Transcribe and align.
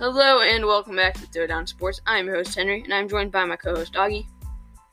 Hello 0.00 0.40
and 0.40 0.64
welcome 0.64 0.96
back 0.96 1.12
to 1.12 1.26
Throwdown 1.26 1.68
Sports. 1.68 2.00
I'm 2.06 2.24
your 2.24 2.36
host 2.36 2.54
Henry, 2.54 2.82
and 2.82 2.94
I'm 2.94 3.06
joined 3.06 3.30
by 3.30 3.44
my 3.44 3.56
co-host 3.56 3.92
Doggy. 3.92 4.26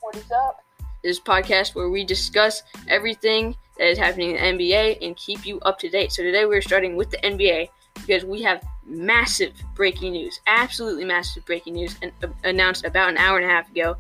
What 0.02 0.18
is 0.18 0.30
up? 0.30 0.62
This 1.02 1.18
podcast 1.18 1.76
where 1.76 1.90
we 1.90 2.04
discuss 2.04 2.62
everything 2.90 3.56
that 3.78 3.88
is 3.88 3.98
happening 3.98 4.32
in 4.32 4.58
the 4.58 4.72
NBA 4.72 4.98
and 5.02 5.16
keep 5.16 5.46
you 5.46 5.62
up 5.62 5.80
to 5.80 5.90
date. 5.90 6.12
So 6.12 6.24
today 6.24 6.46
we're 6.46 6.62
starting 6.62 6.98
with 6.98 7.10
the 7.10 7.20
NBA 7.20 7.70
because 7.94 8.26
we 8.26 8.42
have 8.42 8.62
massive 8.86 9.54
breaking 9.76 10.12
news, 10.12 10.42
absolutely 10.46 11.06
massive 11.06 11.46
breaking 11.46 11.76
news, 11.76 11.96
and 12.02 12.12
uh, 12.22 12.28
announced 12.44 12.84
about 12.84 13.08
an 13.08 13.18
hour 13.18 13.38
and 13.38 13.46
a 13.46 13.50
half 13.50 13.72
ago. 13.72 13.96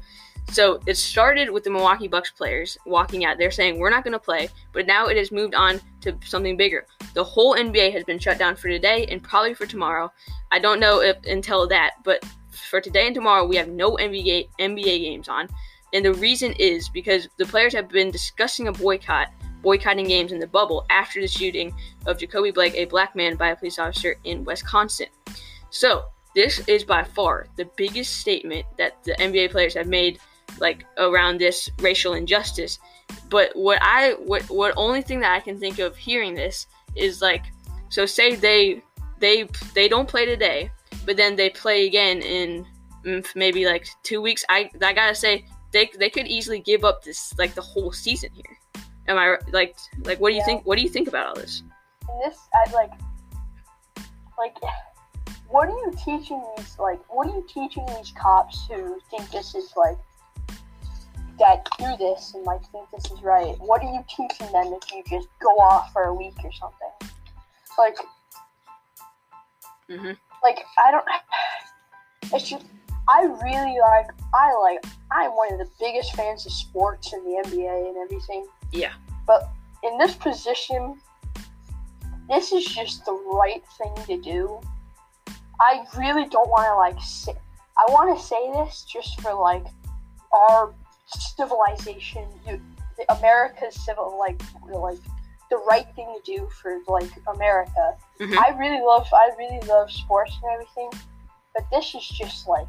So 0.50 0.79
it 0.88 0.95
started 0.98 1.50
with 1.50 1.63
the 1.63 1.70
Milwaukee 1.70 2.07
Bucks 2.07 2.32
players 2.32 2.77
walking 2.86 3.25
out. 3.25 3.38
They're 3.38 3.52
saying 3.52 3.77
we're 3.77 3.89
not 3.89 4.04
going 4.04 4.13
to 4.13 4.20
play, 4.20 4.50
but 4.71 4.88
now 4.88 5.07
it 5.07 5.18
has 5.18 5.31
moved 5.31 5.54
on 5.54 5.80
to 6.02 6.17
something 6.26 6.58
bigger. 6.58 6.85
The 7.13 7.23
whole 7.23 7.55
NBA 7.55 7.91
has 7.94 8.04
been 8.04 8.17
shut 8.17 8.40
down 8.40 8.55
for 8.55 8.70
today 8.70 9.05
and 9.07 9.21
probably 9.21 9.54
for 9.54 9.66
tomorrow. 9.66 10.12
I 10.52 10.59
don't 10.59 10.80
know 10.80 11.02
if 11.02 11.18
until 11.26 11.68
that, 11.68 11.95
but 12.04 12.23
for 12.49 12.81
today 12.81 13.05
and 13.05 13.16
tomorrow 13.16 13.45
we 13.45 13.55
have 13.57 13.68
no 13.68 13.98
NBA 13.98 14.49
NBA 14.59 15.02
games 15.02 15.27
on. 15.30 15.48
And 15.94 16.04
the 16.04 16.13
reason 16.13 16.54
is 16.54 16.90
because 16.90 17.27
the 17.38 17.45
players 17.45 17.73
have 17.73 17.90
been 17.90 18.12
discussing 18.12 18.68
a 18.68 18.71
boycott, 18.71 19.32
boycotting 19.62 20.07
games 20.07 20.32
in 20.32 20.40
the 20.40 20.48
bubble 20.48 20.85
after 20.90 21.21
the 21.21 21.27
shooting 21.27 21.73
of 22.05 22.18
Jacoby 22.18 22.52
Blake, 22.52 22.73
a 22.76 22.85
black 22.85 23.16
man, 23.16 23.35
by 23.35 23.49
a 23.49 23.55
police 23.55 23.79
officer 23.79 24.16
in 24.23 24.43
Wisconsin. 24.43 25.07
So 25.70 26.05
this 26.35 26.59
is 26.68 26.84
by 26.84 27.04
far 27.04 27.48
the 27.55 27.70
biggest 27.77 28.18
statement 28.18 28.66
that 28.77 29.04
the 29.04 29.13
NBA 29.13 29.52
players 29.52 29.73
have 29.73 29.88
made 29.88 30.20
like 30.59 30.85
around 30.97 31.39
this 31.39 31.69
racial 31.79 32.13
injustice. 32.13 32.79
But 33.29 33.51
what 33.55 33.79
I 33.81 34.13
what 34.13 34.43
what 34.49 34.73
only 34.77 35.01
thing 35.01 35.20
that 35.21 35.33
I 35.33 35.39
can 35.39 35.59
think 35.59 35.79
of 35.79 35.95
hearing 35.95 36.35
this 36.35 36.67
is 36.95 37.21
like 37.21 37.45
so 37.89 38.05
say 38.05 38.35
they 38.35 38.81
they 39.20 39.48
they 39.73 39.87
don't 39.87 40.07
play 40.07 40.26
today, 40.26 40.71
but 41.05 41.17
then 41.17 41.35
they 41.35 41.49
play 41.49 41.87
again 41.87 42.21
in 42.21 42.65
maybe 43.35 43.65
like 43.65 43.87
two 44.04 44.21
weeks. 44.21 44.43
I 44.49 44.70
I 44.81 44.93
gotta 44.93 45.15
say 45.15 45.45
they 45.71 45.89
they 45.98 46.09
could 46.09 46.27
easily 46.27 46.59
give 46.59 46.84
up 46.84 47.04
this 47.04 47.34
like 47.37 47.54
the 47.54 47.61
whole 47.61 47.91
season 47.91 48.29
here. 48.34 48.57
Am 49.07 49.17
I 49.17 49.37
like 49.51 49.76
like 50.04 50.20
what 50.20 50.29
do 50.29 50.35
you 50.35 50.39
Yeah. 50.41 50.45
think? 50.45 50.65
What 50.65 50.77
do 50.77 50.82
you 50.84 50.89
think 50.89 51.07
about 51.07 51.27
all 51.27 51.35
this? 51.35 51.63
And 52.09 52.21
this, 52.21 52.39
I 52.54 52.71
like, 52.71 52.91
like, 54.37 54.55
what 55.49 55.67
are 55.70 55.71
you 55.71 55.93
teaching 56.04 56.41
these? 56.57 56.77
Like, 56.79 56.99
what 57.09 57.27
are 57.27 57.35
you 57.35 57.45
teaching 57.48 57.85
these 57.98 58.11
cops 58.11 58.65
who 58.67 58.99
think 59.09 59.29
this 59.32 59.55
is 59.55 59.73
like 59.76 59.98
that 61.40 61.68
do 61.77 61.96
this 61.98 62.34
and 62.34 62.43
like 62.43 62.62
think 62.71 62.90
this 62.91 63.12
is 63.12 63.21
right? 63.21 63.55
What 63.60 63.82
are 63.82 63.91
you 63.91 64.03
teaching 64.07 64.52
them 64.52 64.74
if 64.74 64.91
you 64.91 65.03
just 65.09 65.28
go 65.40 65.50
off 65.50 65.91
for 65.94 66.03
a 66.03 66.13
week 66.13 66.35
or 66.44 66.52
something? 66.52 67.12
Like, 67.78 67.97
hmm 69.90 70.12
like 70.44 70.59
I 70.78 70.91
don't. 70.91 71.06
It's 72.34 72.50
just 72.50 72.66
I 73.07 73.24
really 73.24 73.79
like 73.79 74.07
I 74.34 74.53
like 74.62 74.85
I'm 75.12 75.31
one 75.31 75.53
of 75.53 75.59
the 75.59 75.69
biggest 75.79 76.13
fans 76.16 76.46
of 76.46 76.52
sports 76.52 77.13
and 77.13 77.25
the 77.25 77.41
NBA 77.46 77.90
and 77.90 77.97
everything. 77.97 78.46
Yeah. 78.72 78.91
But 79.25 79.50
in 79.84 79.97
this 79.97 80.16
position, 80.16 81.00
this 82.29 82.51
is 82.51 82.66
just 82.66 83.06
the 83.06 83.13
right 83.13 83.63
thing 83.78 83.94
to 84.07 84.22
do. 84.22 84.59
I 85.59 85.85
really 85.97 86.28
don't 86.28 86.50
want 86.50 86.68
to 86.68 86.75
like 86.75 87.01
say. 87.03 87.34
I 87.78 87.91
want 87.91 88.18
to 88.18 88.25
say 88.25 88.51
this 88.53 88.84
just 88.84 89.22
for 89.22 89.34
like 89.34 89.66
our 90.31 90.74
civilization, 91.08 92.28
you- 92.46 92.62
the- 92.97 93.12
America's 93.13 93.75
civil 93.86 94.18
like 94.19 94.41
like 94.69 95.00
the 95.50 95.58
right 95.69 95.88
thing 95.96 96.08
to 96.13 96.22
do 96.38 96.50
for 96.62 96.80
like 96.88 97.09
America. 97.28 97.97
Mhm. 98.19 98.38
I 98.38 98.50
really 98.58 98.81
love 98.81 99.08
I 99.13 99.31
really 99.38 99.59
love 99.68 99.91
sports 99.91 100.34
and 100.44 100.52
everything, 100.53 100.90
but 101.53 101.63
this 101.72 101.96
is 101.96 102.07
just 102.07 102.47
like 102.47 102.67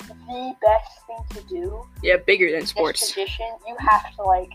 the 0.00 0.54
best 0.60 1.06
thing 1.06 1.18
to 1.30 1.40
do. 1.48 1.86
Yeah, 2.02 2.16
bigger 2.16 2.50
than 2.50 2.66
sports. 2.66 3.00
position, 3.00 3.46
you 3.66 3.76
have 3.78 4.14
to 4.16 4.22
like 4.22 4.50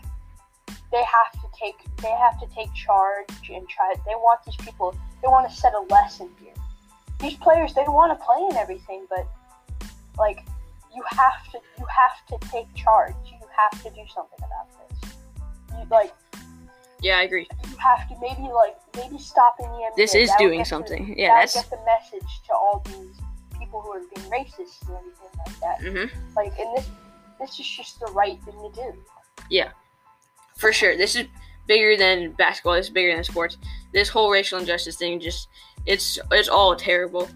they 0.92 1.02
have 1.04 1.32
to 1.32 1.48
take 1.58 1.76
they 1.96 2.10
have 2.10 2.38
to 2.40 2.46
take 2.54 2.72
charge 2.74 3.50
and 3.50 3.68
try. 3.68 3.94
They 4.06 4.14
want 4.16 4.44
these 4.44 4.56
people. 4.56 4.94
They 5.22 5.28
want 5.28 5.48
to 5.48 5.54
set 5.54 5.72
a 5.74 5.80
lesson 5.92 6.30
here. 6.40 6.54
These 7.18 7.36
players 7.36 7.74
they 7.74 7.84
want 7.86 8.18
to 8.18 8.24
play 8.24 8.38
and 8.48 8.56
everything, 8.56 9.06
but 9.08 9.26
like 10.18 10.44
you 10.94 11.02
have 11.10 11.50
to 11.52 11.58
you 11.78 11.86
have 11.86 12.26
to 12.40 12.48
take 12.48 12.72
charge. 12.74 13.14
You 13.26 13.46
have 13.56 13.82
to 13.82 13.90
do 13.90 14.02
something 14.14 14.38
about 14.38 14.68
this. 15.00 15.10
You 15.78 15.86
like 15.90 16.12
Yeah, 17.02 17.18
I 17.18 17.22
agree. 17.22 17.48
you 17.70 17.76
have 17.76 18.08
to 18.08 18.14
maybe 18.20 18.42
like 18.52 18.76
maybe 18.96 19.18
stopping 19.18 19.66
the 19.66 19.72
NBA. 19.92 19.96
This 19.96 20.14
is 20.14 20.30
doing 20.38 20.60
the- 20.60 20.64
something. 20.64 21.14
Yeah, 21.18 21.34
that's 21.40 21.54
get 21.54 21.70
the 21.70 21.78
message 21.86 22.28
to 22.46 22.52
all 22.54 22.82
these 22.86 23.16
people 23.58 23.80
who 23.82 23.92
are 23.92 24.00
being 24.14 24.30
racist 24.30 24.86
and 24.88 24.96
everything 24.98 25.30
like 25.46 25.60
that. 25.60 25.80
hmm 25.80 26.36
Like, 26.36 26.58
and 26.58 26.76
this 26.76 26.88
this 27.38 27.58
is 27.60 27.66
just 27.68 27.98
the 28.00 28.06
right 28.12 28.38
thing 28.44 28.54
to 28.54 28.70
do. 28.74 28.92
Yeah, 29.48 29.70
for 30.56 30.72
sure. 30.72 30.96
This 30.96 31.16
is 31.16 31.26
bigger 31.66 31.96
than 31.96 32.32
basketball. 32.32 32.74
This 32.74 32.86
is 32.86 32.90
bigger 32.92 33.14
than 33.14 33.24
sports. 33.24 33.56
This 33.92 34.08
whole 34.08 34.30
racial 34.30 34.58
injustice 34.58 34.96
thing 34.96 35.20
just 35.20 35.48
it's 35.86 36.18
it's 36.32 36.48
all 36.48 36.76
terrible. 36.76 37.28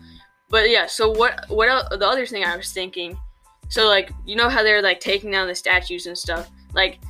But 0.51 0.69
yeah, 0.69 0.87
so 0.87 1.11
what 1.11 1.49
what 1.49 1.69
el- 1.69 1.89
the 1.99 2.07
other 2.07 2.27
thing 2.27 2.45
I 2.45 2.57
was 2.57 2.71
thinking, 2.73 3.17
so 3.75 3.89
like 3.89 4.13
you 4.25 4.37
know 4.37 4.49
how 4.49 4.63
they're 4.63 4.81
like 4.81 5.01
taking 5.01 5.33
down 5.33 5.49
the 5.49 5.55
statues 5.55 6.07
and 6.07 6.17
stuff. 6.17 6.49
Like 6.75 7.01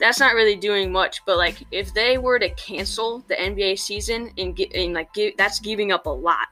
that's 0.00 0.18
not 0.18 0.32
really 0.32 0.56
doing 0.56 0.90
much, 0.90 1.20
but 1.26 1.36
like 1.36 1.62
if 1.70 1.92
they 1.92 2.16
were 2.16 2.38
to 2.38 2.48
cancel 2.54 3.22
the 3.28 3.34
NBA 3.34 3.78
season 3.78 4.32
and 4.38 4.56
get 4.56 4.72
and 4.74 4.94
like 4.94 5.12
give, 5.12 5.36
that's 5.36 5.60
giving 5.60 5.92
up 5.92 6.06
a 6.06 6.10
lot. 6.10 6.48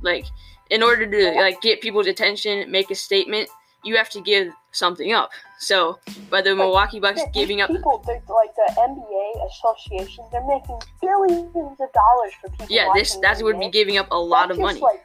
Like 0.00 0.26
in 0.70 0.84
order 0.84 1.10
to 1.10 1.40
like 1.40 1.60
get 1.60 1.80
people's 1.80 2.06
attention, 2.06 2.70
make 2.70 2.88
a 2.92 2.94
statement, 2.94 3.48
you 3.82 3.96
have 3.96 4.10
to 4.10 4.20
give 4.20 4.52
something 4.70 5.12
up. 5.12 5.32
So 5.58 5.98
by 6.30 6.40
the 6.40 6.54
Milwaukee 6.54 7.00
Bucks 7.00 7.20
these 7.20 7.34
giving 7.34 7.62
up 7.62 7.68
people, 7.68 8.04
like 8.06 8.54
the 8.54 8.74
NBA 8.78 9.48
association, 9.48 10.24
they're 10.30 10.46
making 10.46 10.78
billions 11.02 11.80
of 11.80 11.92
dollars 11.92 12.32
for 12.40 12.48
people. 12.50 12.66
Yeah, 12.70 12.92
this 12.94 13.16
that 13.16 13.42
would 13.42 13.58
be 13.58 13.70
giving 13.70 13.98
up 13.98 14.06
a 14.12 14.16
lot 14.18 14.50
That 14.50 14.54
of 14.54 14.60
money. 14.60 14.78
Like, 14.78 15.04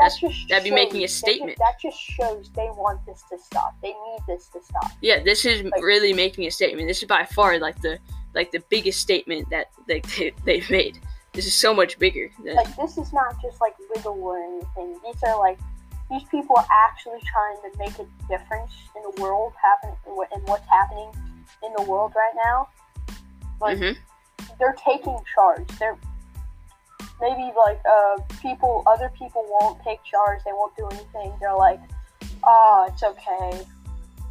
that 0.00 0.10
That's- 0.12 0.18
just 0.20 0.48
that'd 0.48 0.64
be 0.64 0.70
making 0.70 0.98
a 0.98 1.00
that 1.00 1.06
just- 1.08 1.18
statement. 1.18 1.58
That 1.58 1.78
just 1.80 1.98
shows 2.00 2.50
they 2.56 2.68
want 2.70 3.04
this 3.06 3.22
to 3.30 3.38
stop. 3.38 3.74
They 3.82 3.88
need 3.92 4.20
this 4.26 4.48
to 4.48 4.62
stop. 4.62 4.90
Yeah, 5.02 5.22
this 5.22 5.44
is 5.44 5.62
like- 5.64 5.82
really 5.82 6.12
making 6.12 6.46
a 6.46 6.50
statement. 6.50 6.88
This 6.88 6.98
is 7.02 7.08
by 7.08 7.24
far 7.24 7.58
like 7.58 7.80
the 7.82 7.98
like 8.34 8.50
the 8.52 8.60
biggest 8.70 9.00
statement 9.00 9.48
that 9.50 9.66
they, 9.86 10.00
they 10.18 10.32
they've 10.44 10.70
made. 10.70 10.98
This 11.32 11.46
is 11.46 11.54
so 11.54 11.72
much 11.72 11.98
bigger. 11.98 12.30
Than, 12.44 12.56
Like 12.56 12.74
this 12.76 12.98
is 12.98 13.12
not 13.12 13.40
just 13.42 13.60
like 13.60 13.74
wiggle 13.94 14.18
or 14.22 14.38
anything. 14.42 14.98
These 15.04 15.22
are 15.24 15.38
like 15.38 15.58
these 16.10 16.24
people 16.24 16.56
are 16.56 16.66
actually 16.88 17.20
trying 17.32 17.56
to 17.70 17.78
make 17.78 17.96
a 18.00 18.06
difference 18.28 18.72
in 18.96 19.02
the 19.02 19.22
world 19.22 19.52
happen 19.62 19.96
in 20.34 20.40
what's 20.46 20.66
happening 20.68 21.08
in 21.64 21.72
the 21.76 21.82
world 21.82 22.12
right 22.16 22.34
now. 22.44 22.68
Like 23.60 23.78
Mhm. 23.78 23.96
they're 24.58 24.76
taking 24.84 25.16
charge. 25.34 25.68
They're 25.78 25.98
maybe 27.20 27.52
like 27.56 27.80
uh 27.88 28.16
people 28.40 28.82
other 28.86 29.10
people 29.18 29.44
won't 29.60 29.82
take 29.82 30.02
charge. 30.04 30.40
They 30.44 30.52
won't 30.52 30.76
do 30.76 30.86
anything. 30.90 31.32
They're 31.40 31.56
like, 31.56 31.80
oh, 32.44 32.88
it's 32.92 33.02
okay. 33.02 33.64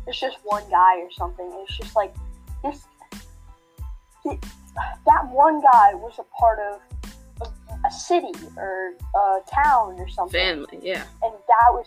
It's 0.07 0.19
just 0.19 0.37
one 0.43 0.63
guy 0.69 0.99
or 0.99 1.11
something. 1.11 1.49
It's 1.63 1.77
just 1.77 1.95
like 1.95 2.13
this. 2.63 2.83
it- 4.25 4.43
that 5.05 5.27
one 5.29 5.59
guy 5.61 5.93
was 5.93 6.13
a 6.19 6.23
part 6.39 6.59
of 6.59 6.79
a, 7.41 7.87
a 7.87 7.91
city 7.91 8.31
or 8.55 8.93
a 9.15 9.39
town 9.51 9.99
or 9.99 10.07
something, 10.07 10.39
family, 10.39 10.79
yeah. 10.81 11.03
and 11.23 11.33
that 11.33 11.69
was 11.71 11.85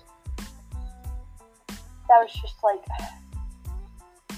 that 2.08 2.18
was 2.18 2.32
just 2.42 2.56
like 2.62 2.80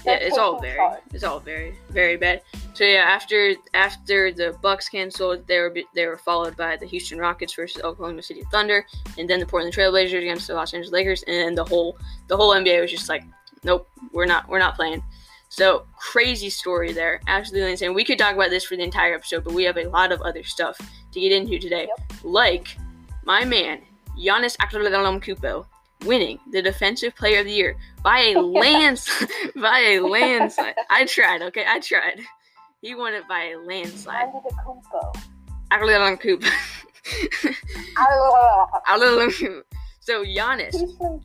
Yeah, 0.05 0.13
it's 0.13 0.37
all 0.37 0.59
very 0.61 0.77
charge. 0.77 0.99
it's 1.13 1.23
all 1.23 1.39
very 1.39 1.75
very 1.89 2.15
bad. 2.15 2.41
So 2.75 2.83
yeah, 2.83 3.05
after 3.07 3.55
after 3.73 4.33
the 4.33 4.57
Bucks 4.61 4.89
canceled, 4.89 5.47
they 5.47 5.59
were 5.59 5.73
they 5.93 6.07
were 6.07 6.17
followed 6.17 6.57
by 6.57 6.75
the 6.75 6.85
Houston 6.85 7.17
Rockets 7.17 7.53
versus 7.53 7.81
Oklahoma 7.81 8.21
City 8.21 8.43
Thunder, 8.51 8.85
and 9.17 9.29
then 9.29 9.39
the 9.39 9.45
Portland 9.45 9.73
Trailblazers 9.73 10.21
against 10.21 10.47
the 10.47 10.55
Los 10.55 10.73
Angeles 10.73 10.91
Lakers, 10.91 11.23
and 11.23 11.37
then 11.37 11.55
the 11.55 11.63
whole 11.63 11.97
the 12.27 12.35
whole 12.35 12.53
NBA 12.53 12.81
was 12.81 12.91
just 12.91 13.07
like, 13.07 13.23
nope, 13.63 13.87
we're 14.11 14.25
not 14.25 14.49
we're 14.49 14.59
not 14.59 14.75
playing. 14.75 15.01
So 15.47 15.85
crazy 15.97 16.49
story 16.49 16.91
there, 16.91 17.21
absolutely 17.27 17.71
insane. 17.71 17.93
We 17.93 18.03
could 18.03 18.19
talk 18.19 18.35
about 18.35 18.49
this 18.49 18.65
for 18.65 18.75
the 18.75 18.83
entire 18.83 19.15
episode, 19.15 19.45
but 19.45 19.53
we 19.53 19.63
have 19.63 19.77
a 19.77 19.87
lot 19.87 20.11
of 20.11 20.21
other 20.21 20.43
stuff 20.43 20.77
to 21.13 21.19
get 21.21 21.31
into 21.31 21.57
today, 21.57 21.87
like 22.23 22.75
my 23.23 23.45
man 23.45 23.83
Giannis 24.19 24.57
Antetokounmpo 24.57 25.65
winning 26.05 26.39
the 26.51 26.61
Defensive 26.61 27.15
Player 27.15 27.39
of 27.39 27.45
the 27.45 27.53
Year 27.53 27.77
by 28.03 28.33
a 28.35 28.41
lands 28.41 29.09
by 29.55 29.79
a 29.79 29.99
landslide. 30.01 30.75
I 30.89 31.05
tried, 31.05 31.41
okay, 31.41 31.63
I 31.65 31.79
tried. 31.79 32.19
He 32.85 32.93
won 32.93 33.15
it 33.15 33.27
by 33.27 33.45
a 33.45 33.57
landslide. 33.57 34.27
Under 34.27 34.41
the 34.47 34.53
Kumpo. 34.63 35.17
Antetokounmpo. 35.71 36.47
Ah, 37.97 38.67
Antetokounmpo. 38.89 39.63
So 40.01 40.23
Giannis, 40.23 40.79
He's 40.79 40.95
from 40.95 41.19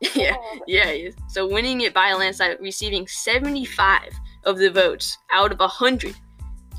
Greece. 0.00 0.16
yeah, 0.16 0.34
yeah. 0.66 1.10
So 1.28 1.46
winning 1.46 1.82
it 1.82 1.92
by 1.92 2.08
a 2.08 2.16
landslide, 2.16 2.56
receiving 2.58 3.06
75 3.06 4.14
of 4.44 4.56
the 4.56 4.70
votes 4.70 5.18
out 5.30 5.52
of 5.52 5.58
100. 5.58 6.16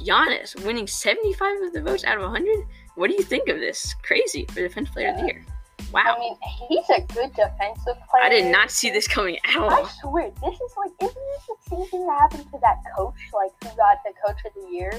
Giannis 0.04 0.56
winning 0.66 0.88
75 0.88 1.62
of 1.62 1.74
the 1.74 1.82
votes 1.84 2.04
out 2.04 2.18
of 2.18 2.24
100? 2.24 2.66
What 2.96 3.12
do 3.12 3.14
you 3.14 3.22
think 3.22 3.48
of 3.48 3.60
this? 3.60 3.94
Crazy 4.02 4.48
for 4.48 4.62
Defensive 4.62 4.92
Player 4.92 5.10
of 5.10 5.18
the 5.18 5.26
Year. 5.28 5.46
Wow. 5.94 6.16
I 6.18 6.20
mean, 6.20 6.36
he's 6.70 6.90
a 6.90 7.02
good 7.14 7.32
defensive 7.34 7.96
player. 8.10 8.24
I 8.24 8.30
did 8.30 8.52
not 8.52 8.72
see 8.72 8.90
this 8.90 9.08
coming 9.08 9.38
at 9.48 9.56
all. 9.56 9.70
I 9.70 9.88
swear, 10.02 10.32
this 10.42 10.56
is 10.56 10.74
like, 10.78 10.92
isn't 11.02 11.14
this 11.16 11.46
the 11.48 11.56
same 11.70 11.86
thing 11.88 12.08
that 12.08 12.20
happened 12.20 12.46
to 12.52 12.60
that 12.62 12.78
coach, 12.96 13.14
like 13.34 13.52
who 13.64 13.78
got 13.78 13.98
the 14.04 14.14
coach 14.26 14.38
of 14.46 14.54
the 14.56 14.70
year? 14.72 14.92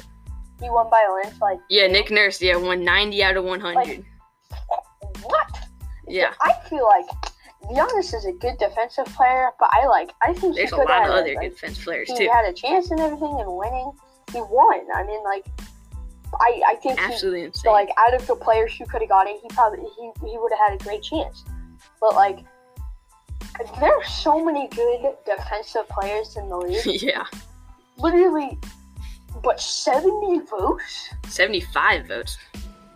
He 0.60 0.70
won 0.70 0.88
by 0.88 1.04
a 1.08 1.12
landslide. 1.12 1.58
Yeah, 1.68 1.88
Nick 1.88 2.10
Nurse, 2.12 2.40
yeah, 2.40 2.54
won 2.56 2.84
90 2.84 3.22
out 3.24 3.36
of 3.36 3.44
100. 3.44 3.74
Like- 3.74 4.04
What? 5.24 5.48
yeah, 6.06 6.32
I 6.40 6.52
feel 6.68 6.86
like 6.86 7.06
Giannis 7.64 8.14
is 8.14 8.24
a 8.26 8.32
good 8.32 8.56
defensive 8.58 9.06
player, 9.06 9.50
but 9.58 9.70
I 9.72 9.86
like, 9.86 10.10
I 10.22 10.32
think 10.34 10.54
there's 10.54 10.70
he 10.70 10.76
a 10.76 10.78
lot 10.78 10.88
have 10.90 11.10
of 11.10 11.16
other 11.16 11.34
like, 11.34 11.40
good 11.40 11.50
defense 11.50 11.82
players 11.82 12.08
he 12.08 12.16
too. 12.18 12.30
had 12.32 12.44
a 12.44 12.52
chance 12.52 12.90
and 12.90 13.00
everything 13.00 13.40
and 13.40 13.56
winning. 13.56 13.90
He 14.32 14.40
won. 14.40 14.80
I 14.94 15.02
mean, 15.04 15.22
like, 15.24 15.44
I 16.40 16.60
I 16.68 16.74
think 16.76 16.98
he 16.98 17.04
Absolutely 17.04 17.40
So 17.42 17.46
insane. 17.46 17.72
like 17.72 17.88
out 17.98 18.14
of 18.14 18.26
the 18.26 18.36
players 18.36 18.74
who 18.76 18.86
could 18.86 19.00
have 19.02 19.08
got 19.10 19.26
it, 19.26 19.36
he 19.42 19.48
probably 19.48 19.84
he, 19.96 20.10
he 20.26 20.38
would 20.38 20.52
have 20.52 20.70
had 20.70 20.80
a 20.80 20.84
great 20.84 21.02
chance. 21.02 21.44
But 22.00 22.14
like 22.14 22.40
there 23.80 23.94
are 23.96 24.04
so 24.04 24.44
many 24.44 24.68
good 24.68 25.14
defensive 25.24 25.88
players 25.88 26.36
in 26.36 26.48
the 26.48 26.56
league. 26.56 27.02
yeah, 27.02 27.24
Literally 27.98 28.58
but 29.42 29.60
seventy 29.60 30.40
votes? 30.40 31.08
75 31.28 32.06
votes. 32.08 32.38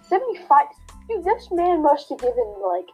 Seventy 0.08 0.38
five 0.48 0.66
Dude, 1.08 1.24
this 1.24 1.48
man 1.50 1.82
must 1.82 2.08
have 2.10 2.18
given 2.18 2.54
like 2.66 2.86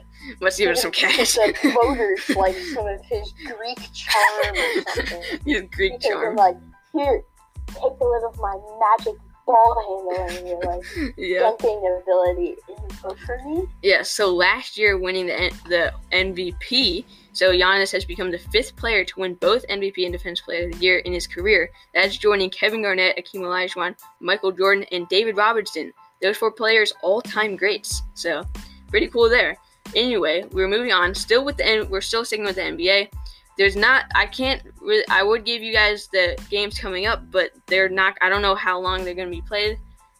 Must 0.40 0.56
give 0.58 0.70
him 0.70 0.76
some 0.76 0.90
cash. 0.90 1.34
the 1.34 1.54
voters 1.74 2.30
like 2.36 2.56
some 2.74 2.86
of 2.86 3.00
his 3.04 3.32
Greek 3.46 3.78
charm 3.92 4.56
or 4.56 4.82
something. 4.94 5.22
He's 5.44 5.62
Greek 5.70 5.92
Because 5.98 6.04
charm. 6.04 6.36
like, 6.36 6.56
here, 6.94 7.22
take 7.68 7.76
a 7.82 8.04
little 8.04 8.28
of 8.32 8.38
my 8.38 8.54
magic 8.80 9.20
ball 9.46 10.06
handler 10.08 10.50
and 10.50 10.64
like 10.64 11.14
Yeah. 11.16 11.40
dunking 11.40 11.98
ability 12.02 12.56
you 12.68 12.76
vote 13.02 13.18
for 13.20 13.38
me. 13.44 13.66
Yeah, 13.82 14.02
so 14.02 14.34
last 14.34 14.76
year 14.78 14.96
winning 14.98 15.26
the 15.26 15.52
the 15.68 15.92
MVP, 16.12 17.04
so 17.32 17.52
Giannis 17.52 17.92
has 17.92 18.04
become 18.04 18.30
the 18.30 18.38
fifth 18.38 18.76
player 18.76 19.04
to 19.04 19.20
win 19.20 19.34
both 19.34 19.66
MVP 19.68 20.04
and 20.04 20.12
Defense 20.12 20.40
Player 20.40 20.66
of 20.66 20.72
the 20.72 20.78
Year 20.78 20.98
in 20.98 21.12
his 21.12 21.26
career. 21.26 21.70
That's 21.94 22.16
joining 22.16 22.50
Kevin 22.50 22.82
Garnett, 22.82 23.16
Akeem 23.16 23.40
Olajuwon, 23.40 23.96
Michael 24.20 24.52
Jordan, 24.52 24.84
and 24.92 25.08
David 25.08 25.36
Robinson. 25.36 25.92
Those 26.22 26.36
four 26.36 26.50
players, 26.52 26.92
all-time 27.02 27.56
greats. 27.56 28.02
So 28.14 28.44
pretty 28.88 29.08
cool 29.08 29.28
there. 29.28 29.56
Anyway, 29.94 30.44
we're 30.52 30.68
moving 30.68 30.92
on. 30.92 31.14
Still 31.14 31.44
with 31.44 31.56
the 31.58 31.86
we're 31.90 32.00
still 32.00 32.24
sticking 32.24 32.44
with 32.46 32.56
the 32.56 32.62
NBA. 32.62 33.08
There's 33.56 33.76
not. 33.76 34.06
I 34.14 34.26
can't. 34.26 34.62
Really, 34.80 35.04
I 35.08 35.22
would 35.22 35.44
give 35.44 35.62
you 35.62 35.72
guys 35.72 36.08
the 36.08 36.36
games 36.50 36.78
coming 36.78 37.06
up, 37.06 37.30
but 37.30 37.50
they're 37.66 37.88
not. 37.88 38.16
I 38.20 38.28
don't 38.28 38.42
know 38.42 38.54
how 38.54 38.80
long 38.80 39.04
they're 39.04 39.14
going 39.14 39.30
to 39.30 39.36
be 39.36 39.42
played. 39.42 39.78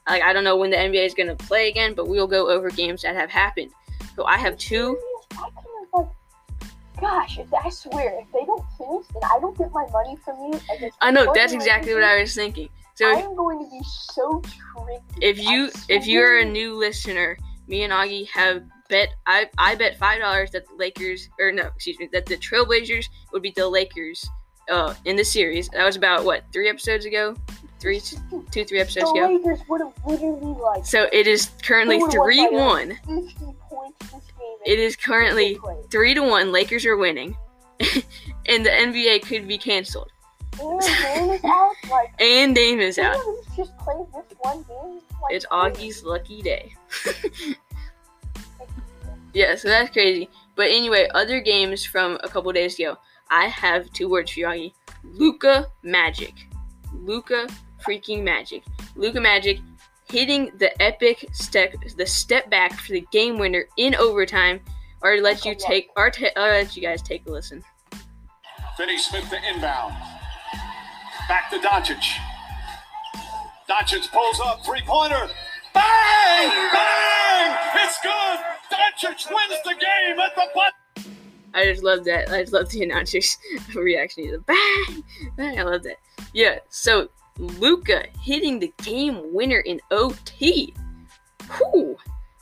Like 0.08 0.22
I 0.22 0.32
don't 0.32 0.44
know 0.44 0.56
when 0.56 0.70
the 0.70 0.76
NBA 0.76 1.06
is 1.06 1.14
going 1.14 1.28
to 1.28 1.36
play 1.36 1.68
again, 1.68 1.94
but 1.94 2.08
we'll 2.08 2.26
go 2.26 2.50
over 2.50 2.70
games 2.70 3.02
that 3.02 3.16
have 3.16 3.30
happened. 3.30 3.70
So 4.16 4.24
I 4.24 4.36
have 4.38 4.56
two. 4.58 4.98
I 5.32 5.36
kind 5.36 5.54
of 5.94 6.10
gosh, 7.00 7.38
if 7.38 7.52
I 7.52 7.68
swear, 7.70 8.20
if 8.20 8.32
they 8.32 8.44
don't 8.44 8.64
finish 8.78 9.06
then 9.12 9.22
I 9.24 9.38
don't 9.40 9.56
get 9.56 9.72
my 9.72 9.86
money 9.92 10.16
from 10.24 10.36
you, 10.38 10.60
I, 10.70 11.08
I 11.08 11.10
know 11.10 11.32
that's 11.34 11.52
exactly 11.52 11.94
what 11.94 12.04
I 12.04 12.20
was 12.20 12.34
thinking. 12.34 12.68
So 12.94 13.10
if, 13.10 13.24
am 13.24 13.34
going 13.34 13.58
to 13.58 13.70
be 13.70 13.80
so 14.12 14.40
tricked. 14.40 15.18
if 15.20 15.38
you 15.38 15.70
if 15.88 16.06
you're 16.06 16.38
a 16.38 16.44
new 16.44 16.76
listener, 16.76 17.36
me 17.66 17.82
and 17.82 17.92
Augie 17.92 18.28
have 18.28 18.62
bet. 18.88 19.10
I 19.26 19.48
I 19.58 19.74
bet 19.74 19.98
five 19.98 20.20
dollars 20.20 20.50
that 20.52 20.66
the 20.68 20.74
Lakers 20.76 21.28
or 21.38 21.52
no, 21.52 21.64
excuse 21.74 21.98
me, 21.98 22.08
that 22.12 22.26
the 22.26 22.36
Trailblazers 22.36 23.06
would 23.32 23.42
beat 23.42 23.54
the 23.54 23.68
Lakers 23.68 24.28
uh 24.70 24.94
in 25.04 25.16
the 25.16 25.24
series. 25.24 25.68
That 25.70 25.84
was 25.84 25.96
about 25.96 26.24
what 26.24 26.44
three 26.52 26.68
episodes 26.68 27.04
ago, 27.04 27.34
three 27.80 28.00
two 28.00 28.64
three 28.64 28.80
episodes 28.80 29.12
the 29.12 29.18
ago. 29.20 29.34
Lakers 29.34 29.60
would 29.68 29.80
have 29.80 29.92
literally 30.06 30.60
like 30.60 30.84
So 30.86 31.08
it 31.12 31.26
is 31.26 31.50
currently 31.62 31.96
They 31.98 32.02
would've 32.02 32.52
won 32.52 32.88
by 32.88 32.94
three 33.04 33.16
one. 33.16 33.28
50 33.28 33.44
points 33.68 33.98
this 34.00 34.10
game. 34.12 34.56
It 34.66 34.78
is 34.78 34.96
currently 34.96 35.58
three 35.90 36.14
to 36.14 36.22
one. 36.22 36.52
Lakers 36.52 36.86
are 36.86 36.96
winning, 36.96 37.36
and 37.80 38.64
the 38.64 38.70
NBA 38.70 39.22
could 39.26 39.46
be 39.46 39.58
canceled. 39.58 40.08
And 40.60 40.80
Dame 40.80 41.30
is 41.30 41.44
out. 41.44 41.72
Like, 41.90 42.14
And 42.20 42.54
Dame 42.54 42.78
is 42.80 42.96
out. 42.98 43.16
just 43.56 43.76
played 43.78 44.06
this 44.14 44.36
one 44.38 44.62
game. 44.62 45.00
Like, 45.20 45.32
It's 45.32 45.44
Augie's 45.50 46.04
lucky 46.04 46.42
day. 46.42 46.72
yeah, 49.34 49.56
so 49.56 49.68
that's 49.68 49.90
crazy. 49.90 50.30
But 50.56 50.68
anyway, 50.68 51.08
other 51.14 51.40
games 51.40 51.84
from 51.84 52.18
a 52.22 52.28
couple 52.28 52.50
days 52.52 52.78
ago. 52.78 52.96
I 53.30 53.46
have 53.46 53.92
two 53.92 54.08
words 54.08 54.30
for 54.30 54.40
you, 54.40 54.46
Augie. 54.46 54.72
Luka 55.02 55.66
Magic. 55.82 56.32
Luka 56.92 57.48
freaking 57.84 58.22
Magic. 58.22 58.62
Luka 58.96 59.20
Magic 59.20 59.58
hitting 60.10 60.50
the 60.58 60.80
epic 60.80 61.26
step, 61.32 61.74
the 61.96 62.06
step 62.06 62.48
back 62.50 62.72
for 62.74 62.92
the 62.92 63.04
game 63.10 63.38
winner 63.38 63.64
in 63.76 63.94
overtime. 63.96 64.60
Or 65.02 65.16
let 65.20 65.44
you 65.44 65.54
take, 65.54 65.90
I'll 65.96 66.10
let 66.36 66.76
you 66.76 66.82
guys 66.82 67.02
take 67.02 67.26
a 67.26 67.30
listen. 67.30 67.62
Finney 68.76 68.96
Smith 68.96 69.28
to 69.28 69.36
inbound. 69.52 69.94
Back 71.28 71.50
to 71.50 71.58
Doncic. 71.58 72.02
Doncic 73.68 74.10
pulls 74.10 74.40
up, 74.40 74.64
three 74.64 74.82
pointer. 74.86 75.28
Bang! 75.74 76.70
Bang! 76.72 77.58
It's 77.76 77.98
good! 78.02 78.38
Doncic 78.70 79.28
wins 79.30 79.62
the 79.64 79.74
game 79.74 80.18
at 80.18 80.34
the 80.34 80.46
butt. 80.54 80.72
I 81.52 81.64
just 81.66 81.82
love 81.84 82.04
that. 82.04 82.30
I 82.30 82.40
just 82.42 82.52
love 82.52 82.68
the 82.70 82.82
announcer's 82.82 83.36
reaction. 83.74 84.24
He's 84.24 84.32
like, 84.32 84.46
bang, 84.46 85.04
bang. 85.36 85.58
I 85.58 85.62
love 85.62 85.82
that. 85.84 85.98
Yeah. 86.32 86.58
So 86.68 87.08
Luka 87.38 88.04
hitting 88.20 88.58
the 88.58 88.72
game 88.82 89.20
winner 89.32 89.60
in 89.60 89.80
OT. 89.90 90.74
Whew. 91.56 91.96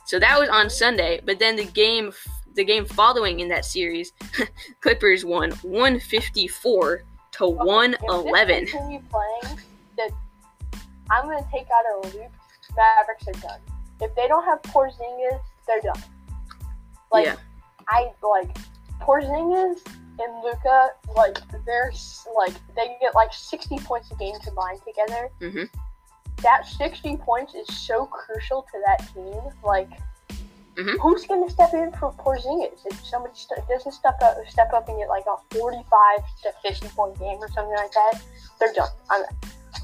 So 0.05 0.19
that 0.19 0.39
was 0.39 0.49
on 0.49 0.69
Sunday, 0.69 1.21
but 1.25 1.39
then 1.39 1.55
the 1.55 1.65
game, 1.65 2.11
the 2.55 2.63
game 2.63 2.85
following 2.85 3.39
in 3.39 3.47
that 3.49 3.65
series, 3.65 4.13
Clippers 4.81 5.23
won 5.25 5.51
154 5.61 7.03
to 7.33 7.45
If 7.45 7.51
111. 7.55 8.61
this 8.65 8.71
continue 8.71 9.01
playing, 9.09 9.59
that 9.97 10.09
I'm 11.09 11.25
gonna 11.25 11.45
take 11.51 11.67
out 11.67 12.05
a 12.05 12.07
Luke. 12.17 12.31
Mavericks 12.75 13.27
are 13.27 13.47
done. 13.47 13.59
If 14.01 14.13
they 14.15 14.27
don't 14.27 14.43
have 14.45 14.61
Porzingis, 14.63 15.39
they're 15.67 15.81
done. 15.81 16.01
Like 17.11 17.25
Yeah. 17.25 17.35
I 17.87 18.11
like 18.21 18.57
Porzingis 19.01 19.79
and 20.19 20.43
Luka. 20.43 20.89
Like 21.15 21.37
they're 21.65 21.91
like 22.35 22.53
they 22.75 22.97
get 22.99 23.15
like 23.15 23.33
60 23.33 23.77
points 23.79 24.11
a 24.11 24.15
game 24.15 24.35
combined 24.39 24.81
together. 24.85 25.29
Mhm. 25.39 25.69
That 26.41 26.65
60 26.65 27.17
points 27.17 27.53
is 27.53 27.67
so 27.75 28.05
crucial 28.05 28.63
to 28.63 28.81
that 28.85 29.07
team. 29.13 29.41
Like. 29.63 29.89
Mhm. 30.75 30.97
Who's 31.01 31.27
gonna 31.27 31.47
step 31.51 31.71
in 31.75 31.91
for 31.93 32.11
Porzingis 32.13 32.79
if 32.85 33.05
somebody 33.05 33.35
st- 33.35 33.67
doesn't 33.67 33.91
step 33.91 34.19
up, 34.23 34.35
step 34.49 34.73
up 34.73 34.89
and 34.89 34.97
get 34.97 35.07
like 35.07 35.25
a 35.27 35.37
45 35.55 36.19
to 36.41 36.51
50 36.63 36.87
point 36.89 37.19
game 37.19 37.37
or 37.39 37.47
something 37.49 37.75
like 37.75 37.91
that? 37.91 38.19
They're 38.59 38.73
done. 38.73 38.89
I'm, 39.11 39.23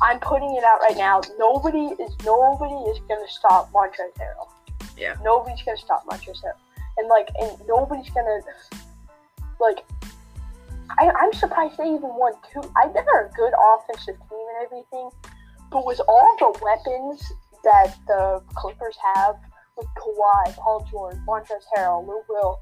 I'm 0.02 0.20
putting 0.20 0.56
it 0.56 0.64
out 0.64 0.80
right 0.82 0.98
now. 0.98 1.22
Nobody 1.38 1.94
is 2.02 2.16
nobody 2.26 2.76
is 2.90 3.00
gonna 3.08 3.28
stop 3.28 3.72
Montrezl 3.72 4.14
Harrell. 4.18 4.50
Yeah. 4.98 5.16
Nobody's 5.24 5.62
gonna 5.64 5.78
stop 5.78 6.06
Montrezl 6.06 6.44
Harrell, 6.44 6.60
and 6.98 7.08
like, 7.08 7.30
and 7.40 7.52
nobody's 7.68 8.10
gonna 8.10 8.40
like. 9.60 9.86
I, 10.98 11.12
I'm 11.12 11.34
surprised 11.34 11.78
they 11.78 11.86
even 11.86 12.16
won 12.16 12.34
two. 12.52 12.62
I 12.76 12.88
think 12.88 13.06
they're 13.06 13.28
a 13.28 13.32
good 13.34 13.54
offensive 13.54 14.16
team 14.16 14.46
and 14.56 14.66
everything, 14.66 15.10
but 15.72 15.86
with 15.86 16.02
all 16.08 16.36
the 16.40 16.60
weapons 16.64 17.22
that 17.64 17.96
the 18.08 18.42
Clippers 18.56 18.98
have, 19.16 19.36
with 19.78 19.88
Kawhi, 19.98 20.56
Paul 20.56 20.88
George, 20.90 21.18
Montrezl 21.28 21.62
Harrell, 21.78 22.08
Lou 22.08 22.22
Will, 22.28 22.60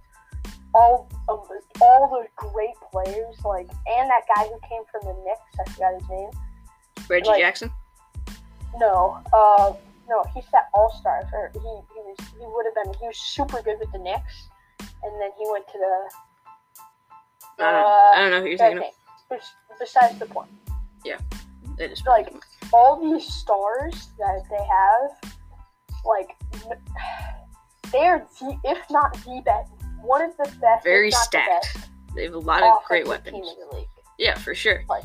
all 0.74 1.10
of 1.30 1.48
the, 1.48 1.62
all 1.82 2.10
the 2.10 2.28
great 2.48 2.76
players, 2.92 3.36
like, 3.46 3.68
and 3.88 4.10
that 4.10 4.24
guy 4.36 4.44
who 4.44 4.60
came 4.68 4.84
from 4.92 5.02
the 5.04 5.16
Knicks, 5.24 5.60
I 5.60 5.72
forgot 5.72 5.94
his 6.00 6.10
name. 6.10 6.30
Reggie 7.10 7.30
like- 7.30 7.40
Jackson. 7.42 7.72
No, 8.80 9.20
uh, 9.34 9.74
no, 10.08 10.24
he's 10.36 10.46
that 10.52 10.70
All 10.74 10.92
Star. 11.00 11.28
Or 11.34 11.50
he 11.54 11.60
he 11.60 11.66
was 11.66 12.18
he 12.20 12.46
would 12.46 12.66
have 12.66 12.76
been 12.76 12.94
he 13.00 13.08
was 13.08 13.18
super 13.18 13.62
good 13.64 13.80
with 13.80 13.92
the 13.92 13.98
Knicks, 13.98 14.50
and 14.80 15.22
then 15.22 15.32
he 15.38 15.46
went 15.52 15.66
to 15.68 15.78
the. 15.78 16.12
I 17.60 17.72
don't, 17.72 17.74
uh, 17.74 17.88
I 17.88 18.20
don't 18.20 18.32
know 18.32 18.42
who 18.42 18.50
you're 18.50 18.58
thinking 18.58 18.92
besides 19.80 20.20
the 20.20 20.26
point, 20.26 20.50
of. 21.04 21.18
It 21.80 21.92
is 21.92 22.04
like 22.06 22.34
all 22.74 23.00
these 23.00 23.28
stars 23.28 24.10
that 24.18 24.44
they 24.50 24.64
have, 24.64 25.34
like 26.06 26.36
they're 27.92 28.26
the, 28.40 28.60
if 28.64 28.78
not 28.90 29.14
the 29.14 29.42
best, 29.46 29.72
one 30.02 30.22
of 30.22 30.36
the 30.38 30.52
best, 30.60 30.84
very 30.84 31.10
not 31.10 31.18
the 31.20 31.24
stacked. 31.26 31.74
best 31.74 31.90
They 32.16 32.24
have 32.24 32.34
a 32.34 32.40
lot 32.40 32.64
of 32.64 32.84
great 32.88 33.08
weapons. 33.08 33.34
Team 33.36 33.44
in 33.44 33.70
the 33.70 33.76
league. 33.76 33.88
Yeah, 34.18 34.36
for 34.38 34.56
sure. 34.56 34.84
Like, 34.90 35.04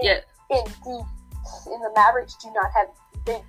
Yeah. 0.00 0.20
In 0.50 0.64
the 0.84 1.04
in 1.72 1.80
the 1.80 1.92
Mavericks 1.94 2.36
do 2.42 2.50
not 2.52 2.70
have 2.74 2.88
they 3.24 3.40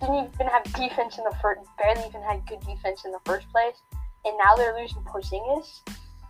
didn't 0.00 0.32
even 0.34 0.46
have 0.46 0.64
defense 0.74 1.18
in 1.18 1.24
the 1.24 1.36
first 1.40 1.60
barely 1.78 2.06
even 2.06 2.22
had 2.22 2.46
good 2.46 2.60
defense 2.60 3.04
in 3.04 3.12
the 3.12 3.20
first 3.24 3.50
place, 3.50 3.76
and 4.24 4.36
now 4.38 4.54
they're 4.56 4.78
losing 4.78 5.02
Porzingis. 5.02 5.80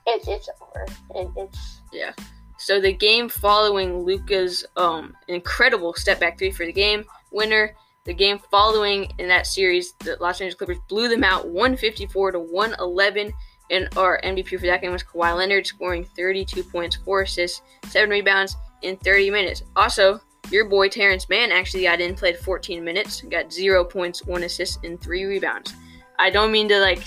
It, 0.06 0.28
it's 0.28 0.48
over. 0.60 0.86
It, 1.14 1.28
it's 1.36 1.80
yeah. 1.92 2.12
So 2.58 2.80
the 2.80 2.92
game 2.92 3.28
following 3.28 4.04
Luka's 4.04 4.64
um 4.76 5.16
incredible 5.28 5.94
step 5.94 6.20
back 6.20 6.38
three 6.38 6.52
for 6.52 6.66
the 6.66 6.72
game 6.72 7.04
winner, 7.34 7.74
The 8.04 8.14
game 8.14 8.38
following 8.50 9.12
in 9.18 9.28
that 9.28 9.46
series, 9.46 9.92
the 10.00 10.16
Los 10.20 10.40
Angeles 10.40 10.54
Clippers 10.54 10.78
blew 10.88 11.08
them 11.08 11.24
out 11.24 11.48
154 11.48 12.32
to 12.32 12.38
111. 12.38 13.32
And 13.70 13.88
our 13.96 14.20
MVP 14.22 14.60
for 14.60 14.66
that 14.66 14.82
game 14.82 14.92
was 14.92 15.02
Kawhi 15.02 15.34
Leonard, 15.36 15.66
scoring 15.66 16.04
32 16.04 16.62
points, 16.64 16.96
4 16.96 17.22
assists, 17.22 17.62
7 17.88 18.10
rebounds 18.10 18.56
in 18.84 18.96
30 18.98 19.30
minutes. 19.30 19.62
Also, 19.76 20.20
your 20.50 20.66
boy 20.66 20.88
Terance 20.88 21.28
Mann 21.28 21.50
actually 21.50 21.82
got 21.84 22.00
in, 22.00 22.14
played 22.14 22.36
14 22.36 22.84
minutes, 22.84 23.22
got 23.22 23.52
0 23.52 23.84
points, 23.84 24.24
1 24.24 24.42
assist, 24.42 24.84
and 24.84 25.00
3 25.00 25.24
rebounds. 25.24 25.74
I 26.18 26.30
don't 26.30 26.52
mean 26.52 26.68
to 26.68 26.78
like, 26.80 27.02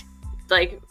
like, 0.49 0.81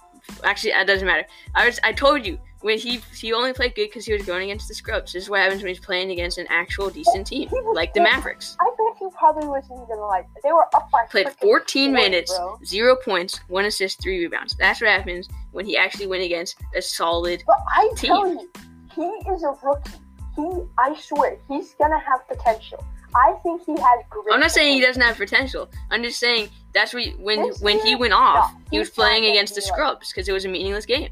actually, 0.45 0.73
that 0.73 0.87
doesn't 0.87 1.07
matter. 1.07 1.27
I 1.55 1.67
was, 1.67 1.79
I 1.83 1.93
told 1.93 2.25
you, 2.25 2.39
when 2.67 2.79
he 2.79 3.01
he 3.15 3.33
only 3.33 3.53
played 3.53 3.75
good 3.75 3.89
because 3.89 4.05
he 4.05 4.13
was 4.13 4.23
going 4.23 4.45
against 4.45 4.67
the 4.67 4.75
scrubs. 4.75 5.13
This 5.13 5.25
is 5.25 5.31
what 5.31 5.41
happens 5.41 5.63
when 5.63 5.69
he's 5.69 5.79
playing 5.79 6.11
against 6.11 6.37
an 6.39 6.47
actual 6.49 6.91
decent 6.91 7.27
team, 7.29 7.49
like 7.73 7.95
the 7.95 8.01
Mavericks. 8.01 8.57
I 8.61 8.71
bet 8.77 8.97
he 8.99 9.07
probably 9.17 9.47
wasn't 9.47 9.83
even 9.85 10.01
like 10.01 10.27
they 10.43 10.53
were 10.53 10.67
up 10.75 10.91
by. 10.91 11.05
Played 11.09 11.31
14 11.41 11.93
minutes, 11.93 12.37
bro. 12.37 12.59
zero 12.65 12.97
points, 12.97 13.39
one 13.49 13.67
assist, 13.67 14.03
three 14.03 14.19
rebounds. 14.21 14.57
That's 14.57 14.81
what 14.81 14.91
happens 14.91 15.29
when 15.53 15.65
he 15.65 15.77
actually 15.77 16.09
went 16.09 16.25
against 16.25 16.57
a 16.75 16.83
solid. 16.83 17.45
But 17.47 17.59
I 17.69 17.89
team. 17.97 18.11
tell 18.11 18.29
you, 18.29 18.51
he 18.95 19.03
is 19.03 19.43
a 19.45 19.55
rookie. 19.63 19.91
He, 20.37 20.43
I 20.79 20.95
swear, 21.01 21.39
he's 21.49 21.75
gonna 21.75 21.99
have 21.99 22.27
potential. 22.29 22.85
I 23.15 23.33
think 23.43 23.63
he 23.65 23.73
has 23.73 24.05
great. 24.11 24.35
I'm 24.35 24.41
not 24.41 24.51
saying 24.51 24.75
he 24.75 24.81
doesn't 24.81 25.01
have 25.03 25.17
potential. 25.17 25.71
I'm 25.91 26.03
just 26.03 26.21
saying 26.21 26.51
that's 26.75 26.93
what 26.93 27.07
when 27.19 27.43
This 27.43 27.61
when 27.61 27.79
he 27.81 27.95
went 27.95 28.13
off, 28.13 28.53
no, 28.53 28.61
he 28.71 28.79
was 28.79 28.91
playing 28.91 29.25
against 29.25 29.55
the 29.55 29.63
scrubs 29.63 30.13
because 30.13 30.29
it 30.29 30.33
was 30.33 30.45
a 30.45 30.49
meaningless 30.49 30.85
game. 30.85 31.09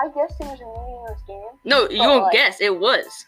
I 0.00 0.08
guess 0.14 0.32
it 0.38 0.44
was 0.44 0.60
a 0.60 0.80
meaningless 0.80 1.22
game. 1.26 1.58
No, 1.64 1.88
you 1.88 2.06
won't 2.06 2.24
like- 2.24 2.32
guess. 2.32 2.60
It 2.60 2.78
was. 2.78 3.26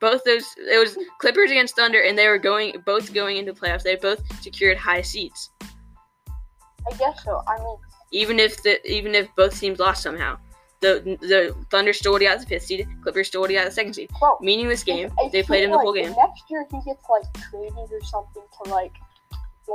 Both 0.00 0.24
those 0.24 0.44
it 0.58 0.78
was 0.78 0.98
Clippers 1.18 1.50
against 1.50 1.76
Thunder, 1.76 2.02
and 2.02 2.18
they 2.18 2.28
were 2.28 2.38
going 2.38 2.82
both 2.84 3.14
going 3.14 3.36
into 3.36 3.54
playoffs. 3.54 3.84
They 3.84 3.96
both 3.96 4.22
secured 4.42 4.76
high 4.76 5.02
seats. 5.02 5.50
I 5.60 6.96
guess 6.98 7.22
so. 7.24 7.42
I 7.46 7.56
mean, 7.58 7.76
even 8.10 8.38
if 8.38 8.62
the 8.62 8.84
even 8.90 9.14
if 9.14 9.28
both 9.36 9.58
teams 9.58 9.78
lost 9.78 10.02
somehow. 10.02 10.38
The 10.84 11.16
the 11.22 11.56
Thunder 11.70 11.94
still 11.94 12.12
would 12.12 12.20
have 12.22 12.34
got 12.36 12.40
the 12.42 12.46
fifth 12.46 12.66
seed. 12.66 12.86
Clippers 13.02 13.28
still 13.28 13.40
would 13.40 13.50
have 13.50 13.62
got 13.62 13.68
the 13.70 13.74
second 13.74 13.94
seed. 13.94 14.10
bro, 14.20 14.36
Meaningless 14.42 14.84
game. 14.84 15.10
I 15.18 15.30
They 15.30 15.42
played 15.42 15.64
him 15.64 15.70
the 15.70 15.76
like 15.76 15.84
whole 15.84 15.94
game. 15.94 16.12
Next 16.16 16.44
year 16.50 16.66
he 16.70 16.78
gets 16.84 17.04
like 17.08 17.24
traded 17.48 17.90
or 17.90 18.02
something 18.02 18.42
to 18.64 18.70
like, 18.70 18.92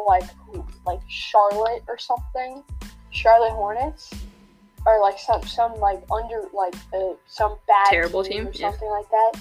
like 0.07 0.29
like 0.85 0.99
Charlotte 1.07 1.83
or 1.87 1.97
something, 1.97 2.63
Charlotte 3.09 3.53
Hornets, 3.53 4.13
or 4.85 5.01
like 5.01 5.17
some 5.17 5.41
some 5.43 5.73
like 5.79 6.03
under 6.11 6.43
like 6.53 6.75
uh, 6.93 7.13
some 7.25 7.57
bad 7.67 7.89
Terrible 7.89 8.23
team, 8.23 8.45
or 8.47 8.51
yeah. 8.53 8.69
something 8.69 8.89
like 8.89 9.09
that. 9.09 9.31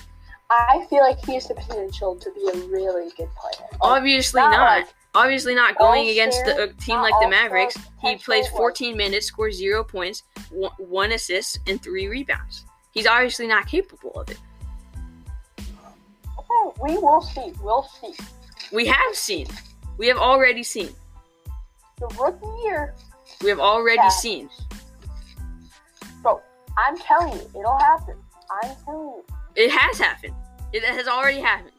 I 0.50 0.86
feel 0.88 1.00
like 1.00 1.18
he 1.26 1.34
has 1.34 1.46
the 1.48 1.54
potential 1.54 2.16
to 2.16 2.30
be 2.32 2.48
a 2.48 2.66
really 2.68 3.10
good 3.14 3.28
player. 3.36 3.68
Like, 3.72 3.80
Obviously 3.82 4.40
not 4.40 4.52
not. 4.52 4.78
like- 4.78 4.88
Obviously 5.14 5.54
not 5.54 5.76
going 5.78 6.08
against 6.10 6.44
the, 6.44 6.56
a 6.58 6.64
uh, 6.64 6.72
team 6.80 6.98
uh, 6.98 7.02
like 7.02 7.14
the 7.20 7.28
Mavericks. 7.28 7.76
He 8.02 8.16
plays 8.16 8.44
like- 8.44 8.52
14 8.56 8.96
minutes, 8.96 9.26
scores 9.26 9.56
zero 9.56 9.82
points, 9.82 10.22
one, 10.50 10.70
one 10.78 11.12
assist, 11.12 11.60
and 11.66 11.82
three 11.82 12.06
rebounds. 12.08 12.64
He's 12.92 13.06
obviously 13.06 13.46
not 13.46 13.66
capable 13.66 14.12
of 14.20 14.30
it. 14.30 14.38
okay, 15.58 16.80
we 16.82 16.98
will 16.98 17.22
see. 17.22 17.52
We'll 17.62 17.88
see. 18.00 18.12
We 18.72 18.86
have 18.86 19.14
seen. 19.14 19.46
We 19.96 20.06
have 20.08 20.18
already 20.18 20.62
seen. 20.62 20.90
The 21.98 22.06
rookie 22.20 22.62
year, 22.64 22.94
We 23.42 23.48
have 23.50 23.60
already 23.60 23.98
Yeah. 24.02 24.08
seen. 24.08 24.50
bro. 26.22 26.40
I'm 26.76 26.96
telling 26.98 27.32
you, 27.32 27.50
it'll 27.60 27.78
happen. 27.78 28.16
I'm 28.62 28.74
telling 28.84 29.00
you. 29.00 29.24
It 29.56 29.70
has 29.70 29.98
happened. 29.98 30.34
It 30.72 30.84
has 30.84 31.08
already 31.08 31.40
happened. 31.40 31.72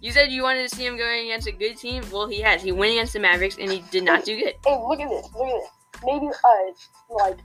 You 0.00 0.12
said 0.12 0.30
you 0.30 0.42
wanted 0.42 0.68
to 0.68 0.76
see 0.76 0.86
him 0.86 0.96
going 0.96 1.26
against 1.26 1.46
a 1.46 1.52
good 1.52 1.76
team. 1.76 2.04
Well, 2.12 2.26
he 2.26 2.40
has. 2.40 2.62
He 2.62 2.72
went 2.72 2.92
against 2.92 3.14
the 3.14 3.20
Mavericks 3.20 3.56
and 3.58 3.70
he 3.70 3.82
did 3.90 4.04
not 4.04 4.24
do 4.24 4.38
good. 4.38 4.54
hey, 4.64 4.76
look 4.76 5.00
at 5.00 5.08
this, 5.08 5.26
look 5.34 5.48
at 5.48 5.60
this. 5.60 5.70
Maybe 6.04 6.26
uh, 6.26 7.14
like 7.24 7.38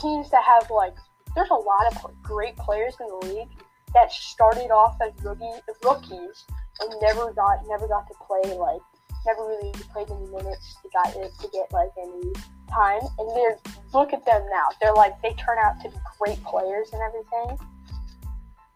teams 0.00 0.30
that 0.30 0.42
have 0.42 0.68
like, 0.70 0.94
there's 1.34 1.50
a 1.50 1.54
lot 1.54 1.86
of 1.90 2.22
great 2.22 2.56
players 2.56 2.94
in 3.00 3.06
the 3.06 3.34
league 3.34 3.48
that 3.94 4.10
started 4.10 4.70
off 4.70 4.96
as 5.00 5.12
rookie 5.22 5.44
rookies 5.84 6.44
and 6.80 6.90
never 7.00 7.32
got 7.32 7.58
never 7.68 7.86
got 7.86 8.06
to 8.08 8.14
play 8.26 8.56
like 8.56 8.80
never 9.26 9.46
really 9.46 9.72
played 9.92 10.10
any 10.10 10.26
minutes 10.30 10.76
to 10.82 10.88
got 10.92 11.12
to 11.12 11.48
get 11.52 11.72
like 11.72 11.90
any 12.00 12.32
time. 12.70 13.00
And 13.18 13.30
they're 13.36 13.58
look 13.92 14.12
at 14.12 14.24
them 14.24 14.42
now. 14.50 14.66
They're 14.80 14.94
like 14.94 15.20
they 15.22 15.34
turn 15.34 15.58
out 15.58 15.80
to 15.82 15.90
be 15.90 15.96
great 16.18 16.42
players 16.44 16.90
and 16.92 17.02
everything. 17.02 17.66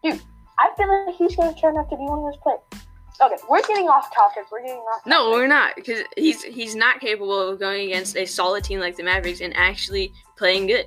Dude, 0.02 0.22
I 0.58 0.70
feel 0.76 1.06
like 1.06 1.16
he's 1.16 1.34
gonna 1.36 1.58
turn 1.58 1.76
out 1.76 1.90
to 1.90 1.96
be 1.96 2.02
one 2.02 2.18
of 2.18 2.24
those 2.24 2.40
players. 2.42 2.85
Okay, 3.20 3.36
we're 3.48 3.62
getting 3.62 3.88
off 3.88 4.14
topic. 4.14 4.44
We're 4.52 4.60
getting 4.60 4.76
off. 4.76 5.02
No, 5.06 5.30
we're 5.30 5.46
not 5.46 5.74
because 5.74 6.02
he's 6.16 6.42
he's 6.42 6.74
not 6.74 7.00
capable 7.00 7.40
of 7.40 7.58
going 7.58 7.86
against 7.86 8.16
a 8.16 8.26
solid 8.26 8.64
team 8.64 8.78
like 8.78 8.96
the 8.96 9.02
Mavericks 9.02 9.40
and 9.40 9.56
actually 9.56 10.12
playing 10.36 10.66
good. 10.66 10.86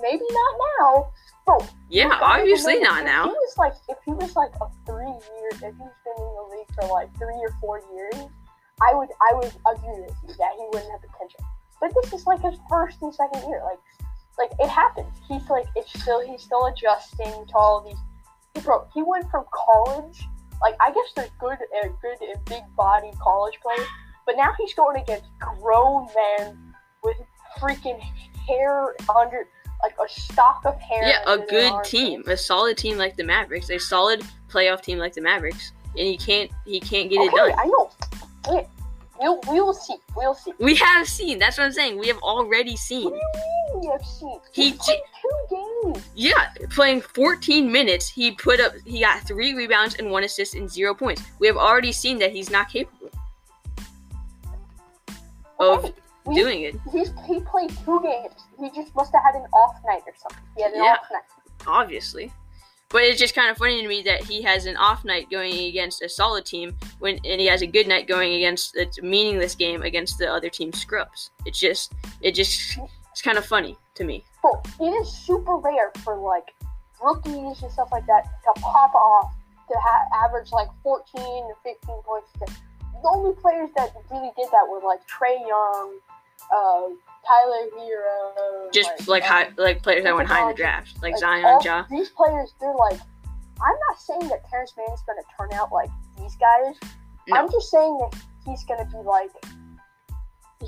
Maybe 0.00 0.24
not 0.30 0.54
now. 0.78 1.12
Bro, 1.46 1.66
Yeah, 1.88 2.18
obviously 2.20 2.78
not 2.78 3.00
if 3.00 3.06
now. 3.06 3.24
He 3.24 3.30
was 3.30 3.54
like, 3.58 3.72
if 3.88 3.96
he 4.04 4.12
was 4.12 4.36
like 4.36 4.52
a 4.60 4.66
three 4.86 5.06
year, 5.06 5.48
if 5.50 5.60
he's 5.60 5.72
been 5.72 6.16
in 6.16 6.32
the 6.36 6.48
league 6.52 6.74
for 6.74 6.86
like 6.88 7.14
three 7.16 7.34
or 7.34 7.50
four 7.60 7.82
years, 7.92 8.28
I 8.80 8.94
would, 8.94 9.08
I 9.20 9.34
would 9.34 9.52
agree 9.74 10.02
with 10.02 10.14
you 10.26 10.34
that 10.38 10.52
he 10.56 10.64
wouldn't 10.72 10.90
have 10.90 11.00
potential. 11.00 11.40
But 11.80 11.92
this 12.02 12.12
is 12.12 12.26
like 12.26 12.40
his 12.42 12.58
first 12.68 13.02
and 13.02 13.14
second 13.14 13.48
year. 13.48 13.62
Like, 13.64 13.78
like 14.38 14.50
it 14.58 14.68
happens. 14.68 15.12
He's 15.28 15.48
like, 15.48 15.66
it's 15.76 16.00
still, 16.00 16.20
he's 16.26 16.42
still 16.42 16.66
adjusting 16.66 17.46
to 17.46 17.54
all 17.54 17.82
these. 17.82 17.98
Bro, 18.62 18.88
he 18.92 19.02
went 19.02 19.30
from 19.30 19.44
college. 19.52 20.22
Like, 20.60 20.74
I 20.80 20.90
guess 20.92 21.06
there's 21.16 21.30
good, 21.38 21.52
uh, 21.52 21.88
good 22.02 22.20
and 22.20 22.44
big 22.44 22.62
body 22.76 23.10
college 23.20 23.58
players, 23.62 23.86
but 24.26 24.36
now 24.36 24.52
he's 24.58 24.74
going 24.74 25.00
against 25.00 25.26
grown 25.38 26.06
men 26.14 26.74
with 27.02 27.16
freaking 27.58 27.98
hair 28.46 28.94
under, 29.16 29.48
like 29.82 29.94
a 30.04 30.08
stock 30.08 30.62
of 30.66 30.78
hair. 30.80 31.08
Yeah, 31.08 31.22
a 31.26 31.38
good 31.38 31.84
team, 31.84 32.24
a 32.26 32.36
solid 32.36 32.76
team 32.76 32.98
like 32.98 33.16
the 33.16 33.24
Mavericks, 33.24 33.70
a 33.70 33.78
solid 33.78 34.22
playoff 34.50 34.82
team 34.82 34.98
like 34.98 35.14
the 35.14 35.22
Mavericks, 35.22 35.72
and 35.96 36.06
he 36.06 36.18
can't 36.18 36.50
he 36.66 36.78
can't 36.78 37.08
get 37.08 37.20
it 37.20 37.32
done. 37.32 37.52
I 37.56 37.64
know. 37.64 37.90
Okay, 38.46 38.68
we'll 39.20 39.40
we 39.48 39.60
will 39.60 39.74
see. 39.74 39.94
We'll 40.16 40.34
see. 40.34 40.52
We 40.58 40.74
have 40.76 41.06
seen. 41.08 41.38
That's 41.38 41.58
what 41.58 41.64
I'm 41.64 41.72
saying. 41.72 41.98
We 41.98 42.08
have 42.08 42.18
already 42.18 42.76
seen. 42.76 43.04
What 43.04 43.12
do 43.14 43.16
you 43.18 43.80
mean 43.80 43.80
we 43.80 43.86
have 43.92 44.04
seen? 44.04 44.38
He 44.52 44.72
played 44.72 45.00
two 45.22 45.92
games. 45.94 46.04
Yeah, 46.14 46.48
playing 46.70 47.00
14 47.02 47.70
minutes, 47.70 48.08
he 48.08 48.32
put 48.32 48.60
up 48.60 48.72
he 48.84 49.00
got 49.00 49.22
three 49.26 49.54
rebounds 49.54 49.94
and 49.96 50.10
one 50.10 50.24
assist 50.24 50.54
and 50.54 50.70
zero 50.70 50.94
points. 50.94 51.22
We 51.38 51.46
have 51.46 51.56
already 51.56 51.92
seen 51.92 52.18
that 52.18 52.32
he's 52.32 52.50
not 52.50 52.68
capable 52.70 53.10
of 55.58 55.84
Okay, 55.84 55.94
doing 56.34 56.62
it. 56.62 56.76
He's 56.92 57.12
he 57.26 57.40
played 57.40 57.70
two 57.84 58.00
games. 58.02 58.34
He 58.58 58.70
just 58.70 58.94
must 58.94 59.12
have 59.12 59.22
had 59.24 59.34
an 59.34 59.46
off 59.52 59.76
night 59.86 60.02
or 60.06 60.14
something. 60.16 60.42
He 60.56 60.62
had 60.62 60.72
an 60.72 60.82
Yeah. 60.84 60.92
off 60.94 61.06
night. 61.12 61.22
obviously. 61.66 62.32
But 62.90 63.02
it's 63.04 63.20
just 63.20 63.36
kind 63.36 63.48
of 63.50 63.56
funny 63.56 63.80
to 63.80 63.88
me 63.88 64.02
that 64.02 64.24
he 64.24 64.42
has 64.42 64.66
an 64.66 64.76
off 64.76 65.04
night 65.04 65.30
going 65.30 65.54
against 65.54 66.02
a 66.02 66.08
solid 66.08 66.44
team 66.44 66.76
when 66.98 67.20
and 67.24 67.40
he 67.40 67.46
has 67.46 67.62
a 67.62 67.66
good 67.66 67.86
night 67.86 68.08
going 68.08 68.34
against 68.34 68.76
a 68.76 68.88
meaningless 69.00 69.54
game 69.54 69.82
against 69.82 70.18
the 70.18 70.30
other 70.30 70.50
team's 70.50 70.80
scrubs. 70.80 71.30
It's 71.46 71.58
just 71.58 71.92
it 72.20 72.34
just 72.34 72.78
it's 73.12 73.22
kind 73.22 73.38
of 73.38 73.46
funny 73.46 73.76
to 73.94 74.04
me. 74.04 74.24
Bro, 74.42 74.62
it 74.80 74.90
is 74.90 75.12
super 75.12 75.56
rare 75.56 75.92
for 76.02 76.16
like 76.16 76.52
rookies 77.02 77.62
and 77.62 77.70
stuff 77.70 77.88
like 77.92 78.06
that 78.06 78.24
to 78.24 78.60
pop 78.60 78.94
off 78.94 79.34
to 79.68 79.74
ha- 79.78 80.26
average 80.26 80.50
like 80.52 80.68
14 80.82 81.04
to 81.14 81.54
15 81.62 82.02
points. 82.02 82.28
The 82.40 83.08
only 83.08 83.34
players 83.40 83.70
that 83.76 83.94
really 84.10 84.30
did 84.36 84.48
that 84.50 84.66
were 84.68 84.80
like 84.84 85.00
Trae 85.06 85.38
Young, 85.46 85.98
uh, 86.54 86.88
Tyler 87.26 87.66
Herro. 87.78 88.72
Just 88.72 89.08
like 89.08 89.22
high, 89.22 89.50
like 89.56 89.82
players 89.82 90.04
that 90.04 90.14
went 90.14 90.28
high 90.28 90.42
in 90.42 90.48
the 90.48 90.54
draft, 90.54 91.02
like 91.02 91.16
Zion, 91.18 91.44
all 91.44 91.62
Ja. 91.62 91.84
These 91.90 92.10
players, 92.10 92.54
they're 92.60 92.74
like, 92.74 93.00
I'm 93.60 93.76
not 93.88 94.00
saying 94.00 94.28
that 94.28 94.48
Terance 94.48 94.74
Mann 94.76 94.92
is 94.94 95.02
going 95.06 95.18
to 95.18 95.24
turn 95.36 95.52
out 95.58 95.72
like 95.72 95.90
these 96.18 96.36
guys. 96.36 96.76
No. 97.28 97.36
I'm 97.36 97.50
just 97.50 97.70
saying 97.70 97.98
that 97.98 98.20
he's 98.44 98.64
going 98.64 98.84
to 98.84 98.90
be 98.90 99.02
like, 99.04 99.30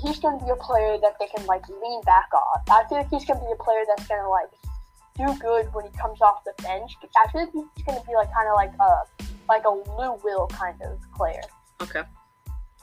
he's 0.01 0.19
going 0.19 0.39
to 0.39 0.45
be 0.45 0.51
a 0.51 0.55
player 0.55 0.97
that 1.01 1.15
they 1.19 1.27
can 1.27 1.45
like 1.45 1.67
lean 1.67 2.01
back 2.01 2.29
on. 2.33 2.61
I 2.69 2.87
feel 2.87 2.99
like 2.99 3.09
he's 3.09 3.25
going 3.25 3.39
to 3.39 3.45
be 3.45 3.51
a 3.51 3.63
player 3.63 3.83
that's 3.87 4.07
going 4.07 4.21
to 4.21 4.29
like 4.29 4.49
do 5.17 5.39
good 5.39 5.73
when 5.73 5.85
he 5.85 5.91
comes 5.97 6.21
off 6.21 6.43
the 6.43 6.53
bench. 6.63 6.91
I 7.17 7.31
feel 7.31 7.41
like 7.41 7.51
he's 7.53 7.85
going 7.85 7.99
to 7.99 8.05
be 8.05 8.13
like 8.15 8.29
kind 8.33 8.47
of 8.49 8.55
like 8.55 8.73
a 8.79 9.03
like 9.49 9.65
a 9.65 9.69
Lou 9.69 10.17
Will 10.23 10.47
kind 10.47 10.79
of 10.81 10.99
player. 11.15 11.41
Okay. 11.81 12.03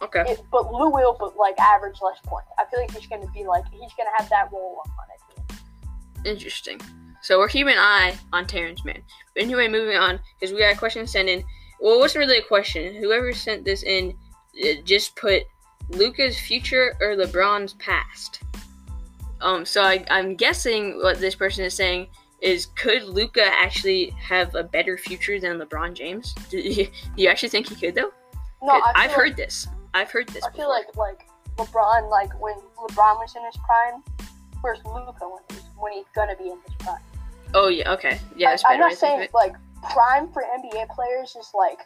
Okay. 0.03 0.25
It, 0.27 0.41
but 0.51 0.73
Lou 0.73 0.91
Will, 0.91 1.17
but 1.19 1.37
like 1.37 1.59
average 1.59 1.99
less 2.03 2.19
points. 2.25 2.49
I 2.59 2.65
feel 2.71 2.81
like 2.81 2.91
he's 2.93 3.07
going 3.07 3.23
to 3.23 3.33
be 3.33 3.45
like 3.45 3.65
he's 3.71 3.93
going 3.95 4.07
to 4.07 4.17
have 4.19 4.29
that 4.31 4.51
role 4.53 4.83
on 4.87 5.07
it. 5.15 6.29
Interesting. 6.29 6.81
So 7.23 7.39
we're 7.39 7.49
keeping 7.49 7.75
an 7.75 7.79
eye 7.79 8.19
on 8.33 8.47
Terance 8.47 8.85
Mann. 8.85 9.03
But 9.35 9.43
anyway, 9.43 9.69
moving 9.69 9.97
on 9.97 10.21
because 10.39 10.55
we 10.55 10.61
got 10.61 10.75
a 10.75 10.79
question 10.79 11.07
sent 11.07 11.29
in. 11.29 11.45
Well, 11.81 11.97
it 11.97 11.99
wasn't 11.99 12.27
really 12.27 12.39
a 12.39 12.43
question. 12.43 12.95
Whoever 12.95 13.33
sent 13.33 13.65
this 13.65 13.83
in 13.83 14.17
uh, 14.65 14.81
just 14.85 15.17
put 15.17 15.43
Luka's 15.91 16.39
future 16.39 16.97
or 17.01 17.17
LeBron's 17.17 17.75
past. 17.75 18.43
Um, 19.41 19.65
so 19.65 19.83
I, 19.83 20.05
I'm 20.11 20.35
guessing 20.35 20.99
what 21.03 21.19
this 21.19 21.35
person 21.35 21.65
is 21.65 21.75
saying 21.75 22.09
is 22.41 22.67
could 22.67 23.05
Luka 23.05 23.45
actually 23.45 24.11
have 24.19 24.55
a 24.55 24.63
better 24.63 24.97
future 24.97 25.39
than 25.39 25.59
LeBron 25.59 25.95
James? 25.95 26.35
Do 26.51 26.59
you, 26.59 26.87
do 26.87 26.91
you 27.17 27.29
actually 27.29 27.51
think 27.51 27.69
he 27.69 27.75
could 27.75 27.95
though? 27.95 28.13
No, 28.63 28.81
I've 28.95 29.11
feel 29.11 29.21
heard 29.21 29.37
this. 29.37 29.67
I've 29.95 30.11
heard 30.11 30.29
this. 30.29 30.45
I 30.45 30.51
feel 30.51 30.69
like 30.69 30.95
like 30.97 31.29
LeBron, 31.57 32.11
like 32.11 32.33
when 32.41 32.57
LeBron 32.77 33.17
was 33.19 33.35
in 33.37 33.45
his 33.45 33.57
prime, 33.57 34.03
where's 34.61 34.79
Luka 34.85 35.29
when 35.29 35.43
he's 35.49 35.63
when 35.77 35.93
he's 35.93 36.07
gonna 36.15 36.37
be 36.37 36.51
in 36.51 36.59
his 36.67 36.75
prime? 36.79 37.03
Oh 37.55 37.69
yeah, 37.69 37.93
okay, 37.93 38.19
yeah. 38.37 38.57
I, 38.65 38.73
I'm 38.73 38.81
not 38.81 38.91
way 38.91 38.95
to 38.95 39.01
think 39.01 39.13
of 39.13 39.19
saying 39.19 39.29
like 39.35 39.55
prime 39.93 40.31
for 40.33 40.43
NBA 40.43 40.89
players 40.91 41.37
is 41.37 41.51
like 41.55 41.81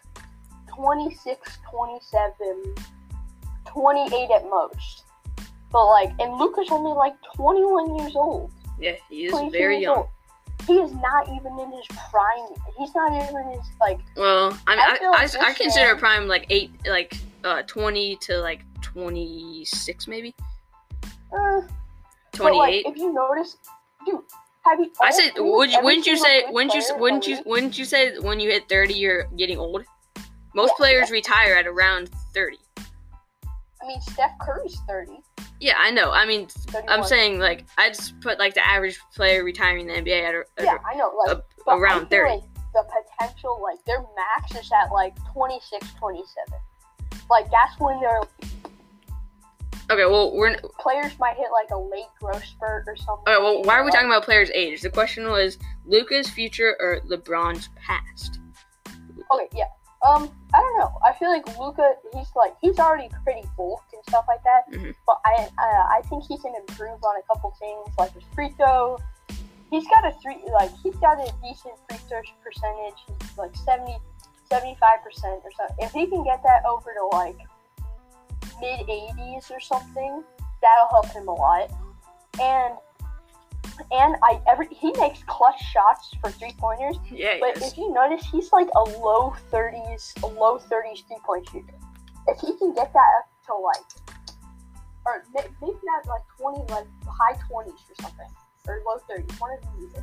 26, 0.75 1.59
27, 1.71 2.75
28 3.67 4.31
at 4.31 4.45
most. 4.45 5.05
But 5.73 5.87
like, 5.87 6.13
and 6.21 6.35
Luka's 6.35 6.69
only 6.71 6.93
like 6.93 7.15
21 7.35 7.97
years 7.97 8.15
old. 8.15 8.53
Yeah, 8.79 8.93
he 9.09 9.25
is 9.25 9.53
very 9.53 9.81
young. 9.81 9.97
old. 9.99 10.09
He 10.67 10.75
is 10.75 10.93
not 10.95 11.29
even 11.29 11.59
in 11.59 11.71
his 11.73 11.87
prime. 12.11 12.47
He's 12.79 12.95
not 12.95 13.13
even 13.13 13.37
in 13.37 13.59
his 13.59 13.69
like. 13.81 13.99
Well, 14.17 14.59
I 14.67 14.77
mean, 14.77 14.81
I 14.81 14.93
I, 14.93 14.99
feel 14.99 15.41
I, 15.43 15.49
I, 15.49 15.53
consider 15.53 15.93
man- 15.93 15.99
prime 15.99 16.29
like 16.29 16.47
eight, 16.51 16.71
like 16.87 17.17
uh, 17.45 17.63
twenty 17.67 18.17
to 18.23 18.39
like 18.39 18.63
twenty 18.81 19.65
six, 19.67 20.09
maybe 20.09 20.35
Uh, 21.33 21.61
twenty 22.33 22.59
like, 22.59 22.87
if 22.87 22.97
you 22.97 23.13
notice, 23.13 23.57
dude, 24.07 24.21
have 24.65 24.81
you? 24.81 24.91
I 25.03 25.11
said, 25.11 25.33
would 25.37 25.71
you, 25.71 25.83
wouldn't 25.83 26.07
you 26.07 26.17
say, 26.17 26.45
wouldn't 26.49 26.73
you, 26.75 26.81
player 26.81 26.93
in 26.93 26.97
the 26.97 27.03
wouldn't 27.03 27.27
you, 27.27 27.39
wouldn't 27.45 27.79
you 27.79 27.85
say 27.85 28.19
when 28.19 28.41
you 28.41 28.51
hit 28.51 28.69
thirty, 28.69 28.95
you're 28.95 29.25
getting 29.37 29.59
old? 29.59 29.85
Most 30.55 30.71
Yeah, 30.71 30.77
players 30.79 31.11
retire 31.11 31.57
at 31.57 31.67
around 31.67 32.09
thirty. 32.33 32.59
I 33.85 33.87
mean, 33.87 34.01
Steph 34.01 34.39
Curry's 34.41 34.81
30. 34.89 35.21
Yeah, 35.61 35.75
I 35.79 35.91
know. 35.91 36.11
I 36.11 36.27
mean, 36.27 36.47
31. 36.47 36.89
I'm 36.89 37.05
saying 37.05 37.39
like 37.39 37.67
I 37.77 37.89
just 37.89 38.19
put 38.21 38.39
like 38.39 38.55
the 38.55 38.67
average 38.67 38.99
player 39.15 39.45
retiring 39.45 39.89
in 39.89 40.05
the 40.05 40.11
NBA 40.11 40.23
at, 40.29 40.35
a, 40.35 40.45
Yeah, 40.65 40.79
I 40.91 40.97
know. 40.97 41.13
Like, 41.27 41.39
a- 41.67 41.71
around 41.71 42.09
feel 42.09 42.21
30. 42.21 42.31
Like 42.31 42.43
the 42.73 42.85
potential, 43.19 43.61
like 43.63 43.85
their 43.85 44.01
max 44.01 44.55
is 44.59 44.71
at 44.73 44.91
like 44.91 45.15
26, 45.33 45.87
27. 45.95 46.25
Like 47.31 47.51
that's 47.51 47.79
when 47.79 48.01
they're. 48.01 48.21
Okay, 49.91 50.07
well 50.07 50.35
we're 50.35 50.57
players 50.81 51.13
might 51.19 51.37
hit 51.37 51.49
like 51.53 51.71
a 51.71 51.79
late 51.79 52.07
growth 52.19 52.45
spurt 52.45 52.85
or 52.87 52.97
something. 52.97 53.25
okay. 53.29 53.43
Well, 53.43 53.63
why 53.65 53.79
are 53.79 53.85
we 53.85 53.91
talking 53.91 54.07
about 54.07 54.25
players' 54.25 54.51
age? 54.55 54.81
The 54.81 54.89
question 54.91 55.29
was 55.29 55.59
Luka's 55.85 56.29
future 56.29 56.75
or 56.81 57.01
LeBron's 57.11 57.69
past. 57.77 58.41
Okay, 58.89 59.49
yeah. 59.55 59.65
Um, 60.05 60.31
I 60.53 60.61
don't 60.61 60.79
know. 60.79 60.93
I 61.03 61.15
feel 61.15 61.31
like 61.31 61.47
Luka, 61.59 61.95
he's 62.13 62.29
like 62.37 62.55
he's 62.61 62.79
already 62.79 63.09
pretty 63.25 63.49
bulked 63.57 63.93
and 63.95 64.03
stuff 64.07 64.27
like 64.29 64.43
that. 64.45 64.71
Mhm. 64.71 64.95
But 65.07 65.21
I, 65.25 65.49
uh, 65.59 65.85
I 65.99 66.03
think 66.09 66.25
he 66.25 66.37
can 66.39 66.55
improve 66.55 67.03
on 67.03 67.17
a 67.17 67.23
couple 67.23 67.51
things, 67.59 67.89
like 67.99 68.13
his 68.13 68.23
free 68.35 68.51
throw. 68.51 68.99
He's 69.71 69.89
got 69.89 70.07
a 70.07 70.13
three, 70.23 70.39
like 70.53 70.71
he's 70.83 70.95
got 70.97 71.19
a 71.19 71.33
decent 71.43 71.75
free 71.89 71.99
throw 72.09 72.21
percentage, 72.45 73.01
He's 73.07 73.39
like 73.39 73.57
70, 73.57 73.97
75 74.51 75.03
percent 75.03 75.41
or 75.43 75.51
something. 75.57 75.77
If 75.81 75.93
he 75.93 76.07
can 76.07 76.23
get 76.23 76.43
that 76.43 76.65
over 76.67 76.93
to 76.93 77.07
like 77.17 77.39
mid 78.61 78.87
80s 78.87 79.51
or 79.51 79.59
something, 79.61 80.23
that'll 80.61 80.89
help 80.91 81.09
him 81.09 81.29
a 81.29 81.35
lot. 81.35 81.71
And 82.41 82.75
and 83.91 84.17
I 84.23 84.41
every 84.47 84.69
he 84.71 84.93
makes 84.99 85.23
clutch 85.25 85.61
shots 85.73 86.15
for 86.21 86.31
three 86.31 86.55
pointers. 86.59 86.97
Yeah, 87.11 87.37
But 87.41 87.57
yes. 87.61 87.73
if 87.73 87.79
you 87.79 87.93
notice, 87.93 88.25
he's 88.31 88.53
like 88.53 88.69
a 88.75 88.81
low 88.81 89.35
30s, 89.53 90.23
a 90.23 90.27
low 90.27 90.59
30s 90.59 91.07
three 91.07 91.17
point 91.25 91.49
shooter. 91.51 91.75
If 92.29 92.41
he 92.41 92.57
can 92.59 92.75
get 92.75 92.93
that 92.93 93.11
up 93.19 93.29
to 93.47 93.55
like, 93.55 94.37
or 95.07 95.25
maybe 95.35 95.77
not 95.85 96.07
like 96.07 96.23
20, 96.41 96.73
like 96.73 96.87
high 97.07 97.39
20s 97.51 97.69
or 97.69 97.95
something, 98.01 98.29
or 98.67 98.83
low 98.87 98.99
30s, 99.11 99.41
one 99.41 99.51
of 99.53 99.61
these. 99.79 99.95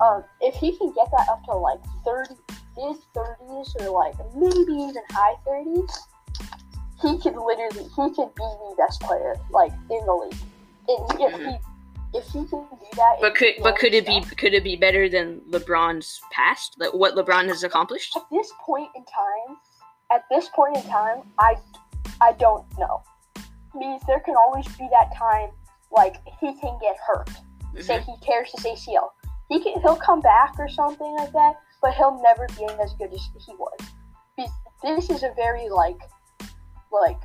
Um, 0.00 0.24
if 0.40 0.54
he 0.54 0.76
can 0.76 0.92
get 0.92 1.10
that 1.10 1.26
up 1.30 1.44
to 1.44 1.52
like 1.52 1.80
30, 2.04 2.34
mid 2.76 2.96
30s, 3.14 3.80
or 3.80 3.90
like 3.90 4.14
maybe 4.34 4.72
even 4.72 5.02
high 5.10 5.34
30s, 5.46 5.90
he 7.02 7.18
could 7.18 7.34
literally, 7.36 7.84
he 7.84 8.14
could 8.14 8.34
be 8.34 8.42
the 8.42 8.74
best 8.78 9.00
player 9.00 9.36
like 9.50 9.72
in 9.90 10.04
the 10.06 10.12
league. 10.12 10.40
And 10.88 11.20
if 11.20 11.40
he, 11.40 11.56
if 12.14 12.24
he 12.26 12.44
can 12.44 12.66
do 12.70 12.86
that, 12.96 13.16
But 13.20 13.34
could 13.34 13.54
but 13.62 13.76
could 13.76 13.94
it 13.94 14.06
knows 14.06 14.28
be 14.28 14.36
could 14.36 14.54
it 14.54 14.64
be 14.64 14.76
better 14.76 15.08
than 15.08 15.40
LeBron's 15.50 16.20
past? 16.30 16.76
Like 16.78 16.92
what 16.92 17.14
LeBron 17.14 17.46
has 17.48 17.62
accomplished? 17.64 18.16
at 18.16 18.24
this 18.30 18.52
point 18.60 18.90
in 18.94 19.04
time, 19.04 19.56
at 20.10 20.24
this 20.30 20.48
point 20.48 20.76
in 20.76 20.82
time, 20.84 21.22
I, 21.38 21.56
I 22.20 22.32
don't 22.32 22.66
know. 22.78 23.02
Means 23.74 24.02
there 24.06 24.20
can 24.20 24.36
always 24.36 24.66
be 24.76 24.86
that 24.90 25.16
time, 25.16 25.50
like 25.90 26.16
he 26.40 26.52
can 26.60 26.78
get 26.80 26.96
hurt. 27.06 27.30
Say 27.80 27.98
Mhm. 27.98 28.04
he 28.04 28.26
tears 28.26 28.50
his 28.54 28.64
ACL, 28.66 29.12
he 29.48 29.60
can 29.62 29.80
he'll 29.80 29.96
come 29.96 30.20
back 30.20 30.54
or 30.58 30.68
something 30.68 31.14
like 31.16 31.32
that, 31.32 31.54
but 31.80 31.94
he'll 31.94 32.20
never 32.22 32.46
be 32.58 32.64
as 32.82 32.92
good 32.94 33.12
as 33.14 33.26
he 33.46 33.54
was. 33.56 33.78
Because 34.36 34.52
this 34.82 35.08
is 35.10 35.22
a 35.22 35.32
very 35.34 35.70
like, 35.70 35.98
like 36.90 37.18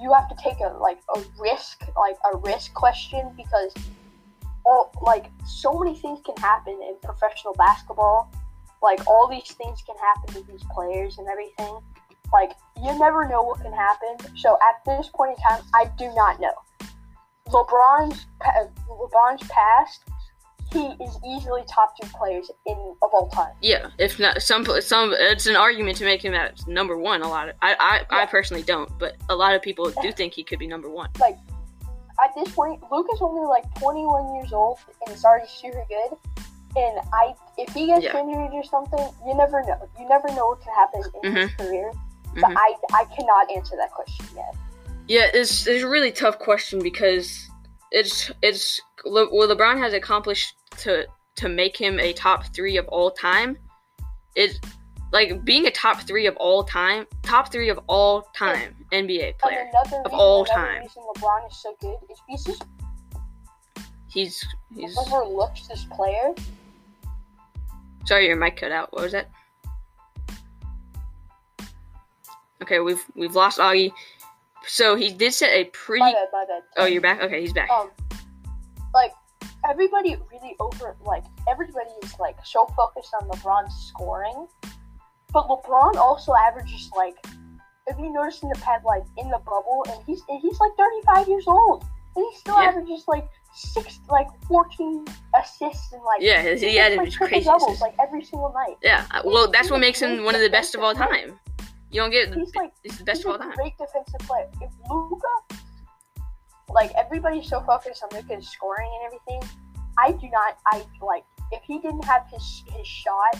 you 0.00 0.12
have 0.12 0.28
to 0.28 0.34
take 0.42 0.58
a 0.60 0.68
like 0.80 0.98
a 1.14 1.22
risk, 1.38 1.84
like 1.96 2.16
a 2.32 2.36
risk 2.38 2.74
question 2.74 3.30
because 3.36 3.72
all 4.66 4.92
like 5.02 5.30
so 5.46 5.78
many 5.78 5.96
things 5.96 6.20
can 6.26 6.36
happen 6.36 6.78
in 6.82 6.96
professional 7.02 7.54
basketball 7.54 8.30
like 8.82 9.06
all 9.06 9.28
these 9.28 9.52
things 9.54 9.82
can 9.82 9.96
happen 9.96 10.34
to 10.34 10.52
these 10.52 10.62
players 10.72 11.18
and 11.18 11.26
everything. 11.28 11.78
Like 12.32 12.52
you 12.82 12.98
never 12.98 13.28
know 13.28 13.42
what 13.42 13.60
can 13.60 13.72
happen. 13.72 14.36
So 14.36 14.58
at 14.68 14.84
this 14.84 15.08
point 15.08 15.36
in 15.36 15.42
time, 15.42 15.64
I 15.74 15.90
do 15.98 16.12
not 16.14 16.40
know. 16.40 16.52
LeBron's 17.48 18.26
LeBron's 18.88 19.48
past, 19.48 20.00
he 20.72 20.86
is 21.02 21.18
easily 21.26 21.62
top 21.68 21.94
two 22.00 22.08
players 22.08 22.50
in 22.66 22.74
of 23.02 23.10
all 23.12 23.28
time. 23.32 23.52
Yeah, 23.62 23.90
if 23.98 24.18
not 24.18 24.42
some 24.42 24.64
some 24.80 25.14
it's 25.16 25.46
an 25.46 25.56
argument 25.56 25.96
to 25.98 26.04
make 26.04 26.24
him 26.24 26.34
at 26.34 26.66
number 26.66 26.96
one. 26.96 27.22
A 27.22 27.28
lot 27.28 27.48
of 27.48 27.54
I 27.62 28.04
I, 28.10 28.22
I 28.22 28.26
personally 28.26 28.62
don't, 28.62 28.90
but 28.98 29.16
a 29.28 29.34
lot 29.34 29.54
of 29.54 29.62
people 29.62 29.92
do 30.02 30.12
think 30.16 30.34
he 30.34 30.42
could 30.42 30.58
be 30.58 30.66
number 30.66 30.90
one. 30.90 31.10
At 32.22 32.34
this 32.34 32.54
point, 32.54 32.82
Luke 32.90 33.06
is 33.12 33.20
only 33.20 33.46
like 33.46 33.64
21 33.78 34.34
years 34.36 34.52
old 34.52 34.78
and 35.04 35.14
he's 35.14 35.24
already 35.24 35.48
super 35.48 35.84
good. 35.88 36.16
And 36.76 37.00
I, 37.12 37.34
if 37.58 37.72
he 37.72 37.86
gets 37.86 38.04
Yeah. 38.04 38.18
injured 38.18 38.52
or 38.52 38.64
something, 38.64 39.08
you 39.26 39.34
never 39.34 39.62
know. 39.62 39.88
You 39.98 40.08
never 40.08 40.28
know 40.28 40.46
what 40.48 40.60
can 40.60 40.72
happen 40.74 41.02
in 41.22 41.36
his 41.36 41.50
career. 41.54 41.92
So 42.36 42.42
Mhm. 42.42 42.54
I, 42.56 42.74
I 42.92 43.04
cannot 43.16 43.50
answer 43.50 43.76
that 43.76 43.90
question 43.92 44.26
yet. 44.34 44.54
Yeah, 45.08 45.30
it's 45.32 45.66
it's 45.66 45.84
a 45.84 45.88
really 45.88 46.10
tough 46.12 46.38
question 46.38 46.82
because 46.82 47.48
it's 47.92 48.30
it's 48.42 48.80
Le, 49.04 49.26
what 49.26 49.48
LeBron 49.48 49.78
has 49.78 49.94
accomplished 49.94 50.54
to 50.78 51.06
to 51.36 51.48
make 51.48 51.76
him 51.76 51.98
a 52.00 52.12
top 52.12 52.44
three 52.54 52.76
of 52.76 52.86
all 52.88 53.10
time. 53.10 53.56
Is 54.34 54.60
like 55.16 55.42
being 55.46 55.66
a 55.66 55.70
top 55.70 56.02
three 56.02 56.26
of 56.26 56.36
all 56.36 56.62
time, 56.62 57.06
top 57.22 57.50
three 57.50 57.70
of 57.70 57.80
all 57.86 58.28
time 58.36 58.76
NBA 58.92 59.38
player. 59.38 59.66
Of 60.04 60.12
all 60.12 60.44
time. 60.44 60.82
LeBron 61.16 61.50
is 61.50 61.56
so 61.56 61.74
good 61.80 61.96
is 62.10 62.20
because 62.28 62.60
he 64.12 64.20
He's 64.20 64.46
he's 64.74 64.98
overlooks 64.98 65.68
this 65.68 65.86
player. 65.86 66.34
sorry, 68.04 68.26
your 68.26 68.36
mic 68.36 68.58
cut 68.58 68.72
out. 68.72 68.92
What 68.92 69.04
was 69.04 69.12
that? 69.12 69.30
Okay, 72.62 72.80
we've 72.80 73.02
we've 73.14 73.34
lost 73.34 73.58
Augie. 73.58 73.92
So 74.66 74.96
he 74.96 75.12
did 75.12 75.32
set 75.32 75.50
a 75.50 75.64
pretty. 75.64 76.00
My 76.00 76.12
bad, 76.12 76.28
my 76.30 76.44
bad. 76.46 76.62
Oh, 76.76 76.84
you're 76.84 77.00
back. 77.00 77.22
Okay, 77.22 77.40
he's 77.40 77.54
back. 77.54 77.70
Um, 77.70 77.90
like 78.92 79.12
everybody 79.66 80.18
really 80.30 80.56
over 80.60 80.94
like 81.06 81.24
everybody 81.48 81.90
is 82.02 82.14
like 82.20 82.36
so 82.44 82.66
focused 82.76 83.14
on 83.18 83.26
LeBron's 83.30 83.74
scoring, 83.88 84.46
but 85.36 85.48
LeBron 85.48 85.96
also 85.96 86.32
averages 86.34 86.90
like 86.96 87.16
if 87.88 87.96
you 87.98 88.10
notice 88.10 88.42
in 88.42 88.48
the 88.48 88.58
past 88.60 88.84
like 88.86 89.04
in 89.18 89.28
the 89.28 89.38
bubble, 89.50 89.84
and 89.90 90.02
he's 90.06 90.22
and 90.30 90.40
he's 90.40 90.58
like 90.58 90.72
35 90.78 91.28
years 91.28 91.44
old, 91.46 91.84
and 92.16 92.24
he 92.24 92.36
still 92.38 92.56
Yeah. 92.56 92.68
averages 92.70 93.04
like 93.06 93.28
six 93.54 94.00
like 94.08 94.28
14 94.48 95.04
assists 95.38 95.92
and 95.92 96.02
like 96.02 96.20
Yeah, 96.22 96.40
he 96.42 96.70
he 96.70 96.78
added 96.78 96.96
like 96.98 97.12
crazy 97.14 97.44
doubles 97.44 97.64
assists. 97.64 97.82
like 97.82 97.94
every 98.00 98.24
single 98.24 98.50
night. 98.54 98.76
Yeah, 98.82 99.04
uh, 99.10 99.20
well, 99.26 99.46
that's 99.50 99.70
what 99.70 99.80
makes 99.80 100.00
him 100.00 100.24
one 100.24 100.34
of 100.34 100.40
the 100.40 100.48
best 100.58 100.74
of 100.74 100.80
all 100.82 100.94
time. 100.94 101.38
You 101.90 102.00
don't 102.00 102.10
get 102.10 102.32
He's 102.34 102.54
like 102.54 102.72
he's 102.82 102.96
the 102.96 103.04
best 103.04 103.18
he's 103.18 103.26
of 103.26 103.32
all 103.32 103.38
time. 103.38 103.54
great 103.56 103.76
defensive 103.76 104.20
player. 104.28 104.48
If 104.62 104.70
Luka, 104.90 105.34
like 106.70 106.92
everybody's 106.96 107.46
so 107.48 107.60
focused 107.60 108.02
on 108.04 108.08
Luka's 108.16 108.48
scoring 108.48 108.90
and 108.96 109.02
everything, 109.06 109.42
I 109.98 110.12
do 110.12 110.28
not. 110.30 110.56
I 110.72 110.82
like 111.02 111.24
if 111.52 111.62
he 111.62 111.78
didn't 111.78 112.04
have 112.06 112.24
his 112.32 112.46
his 112.74 112.86
shot 112.86 113.36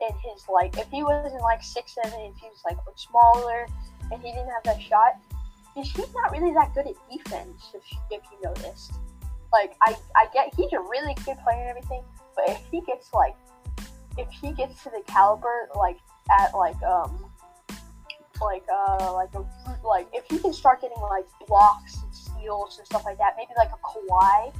and 0.00 0.14
his 0.20 0.44
like 0.48 0.76
if 0.78 0.88
he 0.90 1.02
wasn't 1.02 1.40
like 1.42 1.62
six 1.62 1.94
seven, 1.94 2.18
if 2.20 2.36
he 2.36 2.48
was 2.48 2.60
like 2.64 2.76
smaller 2.96 3.66
and 4.10 4.22
he 4.22 4.30
didn't 4.32 4.50
have 4.50 4.62
that 4.64 4.80
shot, 4.80 5.16
he's 5.74 5.96
not 6.14 6.32
really 6.32 6.52
that 6.54 6.74
good 6.74 6.86
at 6.86 6.94
defense. 7.10 7.72
If 7.74 7.82
if 8.10 8.22
you 8.30 8.38
noticed, 8.42 8.92
like 9.52 9.76
I 9.82 9.96
I 10.14 10.26
get 10.32 10.54
he's 10.54 10.72
a 10.72 10.80
really 10.80 11.14
good 11.24 11.36
player 11.44 11.60
and 11.60 11.70
everything, 11.70 12.02
but 12.34 12.48
if 12.48 12.60
he 12.70 12.80
gets 12.82 13.12
like 13.12 13.34
if 14.18 14.28
he 14.30 14.52
gets 14.52 14.82
to 14.84 14.90
the 14.90 15.02
caliber 15.06 15.68
like 15.76 15.98
at 16.40 16.54
like 16.54 16.80
um 16.82 17.30
like 18.40 18.64
uh 18.72 19.12
like 19.14 19.34
a 19.34 19.44
like 19.86 20.08
if 20.12 20.24
he 20.28 20.38
can 20.38 20.52
start 20.52 20.80
getting 20.80 21.00
like 21.00 21.26
blocks 21.46 22.02
and 22.02 22.14
steals 22.14 22.78
and 22.78 22.86
stuff 22.86 23.04
like 23.04 23.18
that, 23.18 23.34
maybe 23.36 23.52
like 23.56 23.70
a 23.70 23.78
Kawhi, 23.86 24.52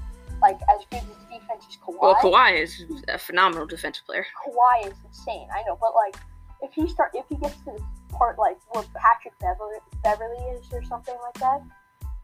like 0.46 0.60
as 0.70 0.84
good 0.90 1.00
as 1.00 1.40
defense 1.40 1.66
as 1.68 1.76
Kawhi. 1.76 2.00
Well, 2.00 2.14
Kawhi 2.16 2.62
is 2.62 2.84
a 3.08 3.18
phenomenal 3.18 3.66
defensive 3.66 4.04
player. 4.06 4.26
Kawhi 4.46 4.88
is 4.88 4.96
insane. 5.04 5.48
I 5.52 5.62
know, 5.66 5.76
but 5.80 5.92
like 5.94 6.16
if 6.62 6.72
he 6.72 6.88
start 6.88 7.10
if 7.14 7.26
he 7.28 7.36
gets 7.36 7.56
to 7.64 7.72
the 7.76 7.82
part 8.12 8.38
like 8.38 8.58
where 8.70 8.84
Patrick 8.94 9.34
Beverley, 9.40 9.78
Beverley 10.02 10.42
is 10.54 10.64
or 10.72 10.82
something 10.84 11.16
like 11.22 11.38
that, 11.40 11.62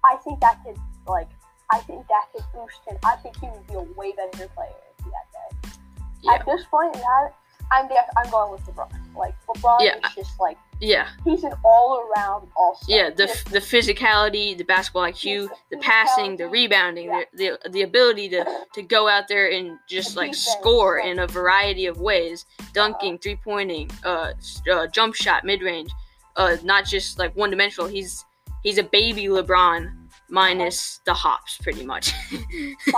I 0.05 0.17
think 0.25 0.41
that 0.41 0.63
could 0.65 0.79
like 1.07 1.31
I 1.73 1.79
think 1.79 2.07
that 2.09 2.27
could 2.33 2.45
boost 2.55 2.81
him. 2.87 2.99
I 3.05 3.17
think 3.17 3.37
he 3.41 3.49
would 3.49 3.67
be 3.67 3.75
a 3.75 3.87
way 3.99 4.13
better 4.13 4.49
player 4.55 4.83
if 4.99 5.05
he 5.05 5.11
had 5.11 5.29
that. 5.35 5.79
Yeah. 6.23 6.35
At 6.35 6.47
this 6.47 6.65
point, 6.71 6.95
that 6.95 7.33
I'm 7.71 7.89
def- 7.89 7.97
I'm 8.17 8.31
going 8.31 8.53
with 8.53 8.63
LeBron. 8.67 8.91
Like 9.17 9.35
LeBron 9.47 9.79
Yeah. 9.81 9.97
is 10.09 10.15
just 10.15 10.41
like 10.41 10.57
Yeah, 10.81 11.09
he's 11.25 11.45
an 11.45 11.53
all 11.65 12.01
around 12.17 12.49
all 12.57 12.75
star. 12.81 12.97
yeah. 12.97 13.11
The 13.11 13.27
the 13.51 13.61
physicality, 13.61 14.57
the 14.57 14.65
basketball 14.65 15.03
IQ, 15.05 15.49
the 15.71 15.77
passing, 15.79 16.37
the 16.37 16.49
rebounding, 16.49 17.09
the 17.09 17.27
the, 17.35 17.71
the 17.71 17.83
ability 17.83 18.29
to, 18.31 18.45
to 18.75 18.83
go 18.83 19.09
out 19.09 19.29
there 19.29 19.51
and 19.51 19.79
just 19.89 20.17
like 20.17 20.35
score 20.35 20.99
in 20.99 21.19
a 21.21 21.27
variety 21.27 21.87
of 21.87 22.01
ways, 22.01 22.47
dunking, 22.73 23.19
three 23.19 23.37
pointing, 23.37 23.91
uh, 24.05 24.33
uh, 24.73 24.87
jump 24.89 25.15
shot, 25.15 25.45
mid 25.45 25.63
range, 25.63 25.91
uh, 26.37 26.57
not 26.65 26.85
just 26.87 27.19
like 27.19 27.35
one 27.37 27.51
dimensional. 27.51 27.89
He's 27.89 28.25
he's 28.63 28.79
a 28.79 28.83
baby 28.85 29.25
LeBron 29.25 29.93
minus 30.31 31.01
the 31.05 31.13
hops, 31.15 31.59
pretty 31.59 31.85
much. 31.85 32.13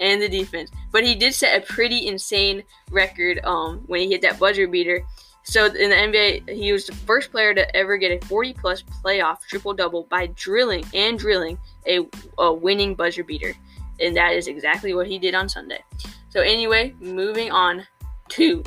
and 0.00 0.20
the 0.20 0.28
defense. 0.28 0.70
But 0.92 1.04
he 1.04 1.14
did 1.14 1.34
set 1.34 1.62
a 1.62 1.66
pretty 1.66 2.06
insane 2.06 2.62
record 2.90 3.40
um, 3.44 3.84
when 3.86 4.00
he 4.00 4.10
hit 4.10 4.22
that 4.22 4.38
buzzer 4.38 4.66
beater. 4.66 5.02
So 5.42 5.66
in 5.66 5.90
the 5.90 5.96
NBA, 5.96 6.50
he 6.50 6.72
was 6.72 6.86
the 6.86 6.94
first 6.94 7.30
player 7.30 7.54
to 7.54 7.76
ever 7.76 7.96
get 7.96 8.22
a 8.22 8.26
40 8.26 8.52
plus 8.54 8.82
playoff 8.82 9.38
triple 9.48 9.72
double 9.72 10.04
by 10.04 10.26
drilling 10.28 10.84
and 10.92 11.18
drilling 11.18 11.58
a, 11.86 12.06
a 12.38 12.52
winning 12.52 12.94
buzzer 12.94 13.24
beater. 13.24 13.54
And 14.00 14.16
that 14.16 14.34
is 14.34 14.46
exactly 14.46 14.94
what 14.94 15.06
he 15.06 15.18
did 15.18 15.34
on 15.34 15.48
Sunday. 15.48 15.82
So 16.28 16.40
anyway, 16.40 16.94
moving 17.00 17.50
on 17.50 17.86
to 18.30 18.62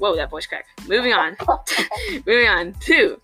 whoa, 0.00 0.16
that 0.16 0.30
voice 0.30 0.46
crack. 0.46 0.66
Moving 0.88 1.12
on. 1.12 1.36
moving 2.26 2.48
on 2.48 2.72
to 2.80 3.20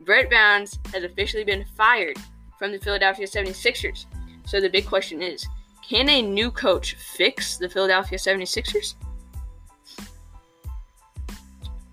Brett 0.00 0.30
Bounds 0.30 0.78
has 0.92 1.04
officially 1.04 1.44
been 1.44 1.64
fired 1.76 2.16
from 2.58 2.72
the 2.72 2.78
Philadelphia 2.78 3.26
76ers. 3.26 4.06
So 4.46 4.60
the 4.60 4.70
big 4.70 4.86
question 4.86 5.22
is, 5.22 5.46
can 5.88 6.08
a 6.08 6.22
new 6.22 6.50
coach 6.50 6.94
fix 6.94 7.56
the 7.56 7.68
Philadelphia 7.68 8.18
76ers? 8.18 8.94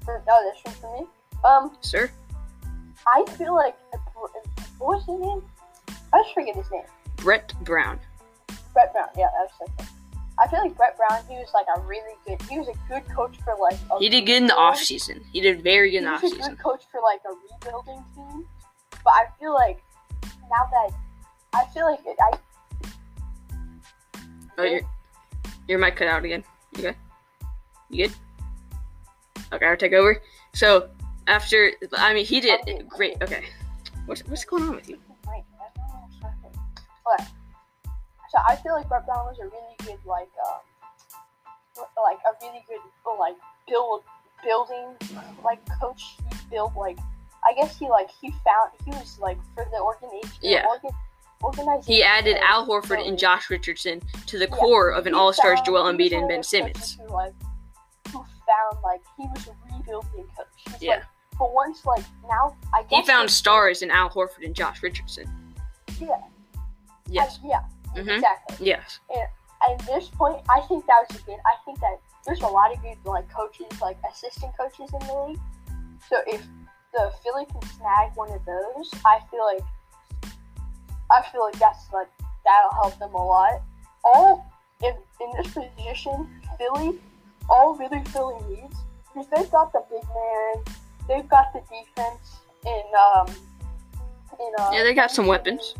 oh, 0.07 0.53
this 0.53 0.63
one 0.63 0.75
for 0.75 1.01
me. 1.01 1.07
Um, 1.43 1.77
Sir? 1.81 2.09
I 3.07 3.25
feel 3.37 3.53
like 3.55 3.75
what 4.79 4.97
was 4.97 5.05
his 5.05 5.19
name? 5.19 5.41
I 6.13 6.21
just 6.23 6.33
forget 6.33 6.55
his 6.55 6.69
name. 6.71 6.83
Brett 7.17 7.53
Brown. 7.63 7.99
Brett 8.73 8.93
Brown. 8.93 9.07
Yeah, 9.17 9.27
that 9.37 9.67
was 9.77 9.87
I 10.39 10.47
feel 10.47 10.59
like 10.61 10.75
Brett 10.75 10.97
Brown. 10.97 11.21
He 11.29 11.35
was 11.35 11.49
like 11.53 11.67
a 11.77 11.81
really 11.81 12.15
good. 12.25 12.41
He 12.49 12.57
was 12.57 12.67
a 12.67 12.73
good 12.87 13.03
coach 13.15 13.37
for 13.43 13.55
like. 13.61 13.77
A 13.91 13.99
He 13.99 14.09
did 14.09 14.25
good 14.25 14.37
in 14.41 14.47
the 14.47 14.53
rebuild. 14.53 14.75
offseason. 14.75 15.21
He 15.31 15.41
did 15.41 15.61
very 15.63 15.91
good 15.91 15.97
He 16.01 16.05
in 16.05 16.05
the 16.05 16.11
was 16.11 16.23
a 16.23 16.25
offseason. 16.35 16.49
good 16.49 16.59
coach 16.59 16.83
for 16.91 17.01
like 17.01 17.21
a 17.29 17.33
rebuilding 17.65 18.03
team. 18.15 18.45
But 19.03 19.11
I 19.13 19.25
feel 19.39 19.53
like 19.53 19.83
now 20.49 20.67
that 20.71 20.89
I 21.53 21.65
feel 21.73 21.85
like 21.85 21.99
it, 22.05 22.17
I 22.19 22.37
Oh, 24.57 24.63
your, 24.63 24.81
your 25.67 25.79
mic 25.79 25.95
cut 25.95 26.07
out 26.07 26.23
again. 26.23 26.43
You 26.75 26.81
good? 26.83 26.95
You 27.89 28.07
good? 28.07 28.15
Okay, 29.51 29.65
I'll 29.65 29.77
take 29.77 29.93
over. 29.93 30.21
So, 30.53 30.89
after, 31.27 31.71
I 31.97 32.13
mean, 32.13 32.25
he 32.25 32.39
did 32.39 32.87
great. 32.87 33.21
Okay. 33.21 33.45
What's, 34.05 34.25
what's 34.27 34.45
going 34.45 34.63
on 34.63 34.75
with 34.75 34.89
you? 34.89 34.97
Wait, 35.27 35.43
I 35.55 35.69
don't 35.75 35.87
know 35.87 36.07
what's 36.07 36.21
happening. 36.21 36.59
But 37.05 37.27
so 38.33 38.39
I 38.47 38.55
feel 38.57 38.73
like 38.73 38.89
Brett 38.89 39.05
Brown 39.05 39.27
was 39.27 39.37
a 39.39 39.45
really 39.45 39.75
good 39.85 39.99
like 40.07 40.29
um 40.43 41.85
like 42.03 42.17
a 42.25 42.33
really 42.43 42.65
good 42.67 42.81
like 43.19 43.35
build 43.67 44.01
building 44.43 44.95
like 45.43 45.59
coach. 45.79 46.17
He 46.31 46.37
built 46.49 46.73
like 46.75 46.97
I 47.47 47.53
guess 47.53 47.77
he 47.77 47.87
like 47.89 48.09
he 48.09 48.31
found 48.43 48.71
he 48.83 48.91
was 48.91 49.19
like 49.19 49.37
for 49.53 49.65
the 49.71 49.77
organization. 49.77 50.39
Yeah. 50.41 50.65
Organ, 50.67 50.89
organization. 50.89 51.12
He 51.85 52.03
added 52.03 52.37
Al 52.37 52.65
Horford 52.67 53.05
and. 53.05 53.17
Josh 53.17 53.49
Richardson 53.49 54.01
to 54.27 54.39
the 54.39 54.47
core 54.47 54.91
of 54.91 55.07
an 55.07 55.13
All 55.13 55.33
Stars 55.33 55.59
Joel 55.61 55.83
Embiid 55.83 56.13
and 56.13 56.27
Ben 56.27 56.39
of 56.39 56.43
the 56.43 56.43
coaches 56.43 56.47
Simmons. 56.47 56.97
Who, 56.99 57.13
like, 57.13 57.33
who 58.11 58.19
found 58.19 58.83
like 58.83 59.01
he 59.17 59.27
was 59.27 59.47
a 59.47 59.75
rebuilding 59.75 60.27
coach. 60.37 60.79
Yeah. 60.81 60.91
Like, 60.91 61.03
but 61.39 61.53
once 61.53 61.85
like 61.85 62.03
now 62.29 62.55
I 62.73 62.83
guess 62.83 62.99
He 62.99 63.05
found 63.05 63.29
stars 63.29 63.81
in 63.81 63.91
Al 63.91 64.09
Horford 64.09 64.45
and 64.45 64.55
Josh 64.55 64.83
Richardson. 64.83 65.29
Yeah. 65.99 66.07
Yes. 67.07 67.39
I, 67.43 67.47
yeah. 67.47 67.61
Mhm. 67.95 68.15
Exactly. 68.15 68.67
Yes. 68.67 68.99
And 69.13 69.79
at 69.79 69.85
this 69.85 70.09
point, 70.09 70.41
I 70.49 70.61
think 70.61 70.85
that 70.87 71.05
was 71.09 71.19
a 71.19 71.23
good. 71.23 71.37
I 71.45 71.55
think 71.65 71.79
that 71.79 71.99
there's 72.25 72.41
a 72.41 72.47
lot 72.47 72.73
of 72.73 72.81
good 72.81 72.97
like 73.05 73.29
coaches, 73.33 73.67
like 73.81 73.97
assistant 74.09 74.53
coaches 74.57 74.89
in 74.93 75.07
the 75.07 75.25
league. 75.27 75.39
So 76.09 76.17
if 76.27 76.45
the 76.93 77.11
Philly 77.23 77.45
can 77.45 77.61
snag 77.69 78.11
one 78.15 78.31
of 78.31 78.43
those, 78.45 78.91
I 79.05 79.19
feel 79.31 79.45
like 79.45 79.63
I 81.13 81.21
feel 81.31 81.41
like 81.43 81.59
that's 81.59 81.91
like 81.93 82.07
that'll 82.43 82.73
help 82.73 82.97
them 82.99 83.13
a 83.13 83.25
lot. 83.25 83.61
All 84.03 84.45
in 84.83 84.93
in 85.21 85.31
this 85.37 85.53
position, 85.53 86.27
Philly, 86.57 86.99
all 87.49 87.75
really 87.75 88.03
Philly 88.05 88.35
needs 88.49 88.75
because 89.13 89.27
they've 89.35 89.51
got 89.51 89.71
the 89.71 89.83
big 89.89 90.03
man, 90.03 90.75
they've 91.07 91.29
got 91.29 91.53
the 91.53 91.59
defense 91.61 92.39
in 92.65 92.81
um 93.15 93.27
in 94.39 94.51
uh 94.59 94.71
Yeah, 94.73 94.83
they 94.83 94.93
got 94.93 95.11
some 95.11 95.27
weapons. 95.27 95.75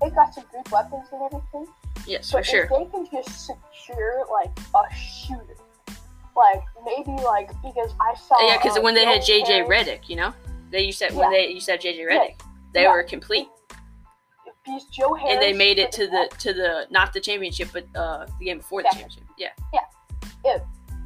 They've 0.00 0.14
got 0.14 0.34
some 0.34 0.44
good 0.52 0.70
weapons 0.70 1.06
and 1.12 1.22
everything. 1.22 1.66
Yes, 2.06 2.30
for 2.30 2.42
sure. 2.42 2.64
if 2.64 2.70
they 2.70 2.86
can 2.90 3.06
just 3.12 3.46
secure 3.46 4.24
like 4.30 4.50
a 4.74 4.94
shooter, 4.94 5.56
like 6.36 6.62
maybe 6.84 7.12
like 7.22 7.48
because 7.62 7.92
I 8.00 8.14
saw 8.14 8.46
Yeah, 8.46 8.56
because 8.56 8.78
uh, 8.78 8.82
when 8.82 8.94
they 8.94 9.04
had 9.04 9.20
JJ 9.22 9.66
Redick, 9.66 10.08
you 10.08 10.16
know, 10.16 10.32
they 10.70 10.82
used 10.82 11.00
that 11.00 11.12
when 11.12 11.30
they 11.30 11.48
used 11.48 11.66
that 11.66 11.82
JJ 11.82 12.06
Redick, 12.06 12.40
they 12.72 12.82
Yeah. 12.82 12.92
were 12.92 13.02
complete, 13.02 13.48
Joe 14.90 15.14
Harris 15.14 15.34
and 15.34 15.42
they 15.42 15.52
made 15.52 15.78
it 15.78 15.90
to 15.92 16.06
the 16.06 16.28
to 16.38 16.52
the 16.52 16.86
not 16.90 17.12
the 17.12 17.20
championship, 17.20 17.68
but 17.72 17.86
uh 17.94 18.26
the 18.38 18.44
game 18.44 18.58
before 18.58 18.82
the 18.82 18.88
championship. 18.92 19.24
Yeah. 19.38 19.48
Yeah. 19.72 19.80
If 20.44 20.62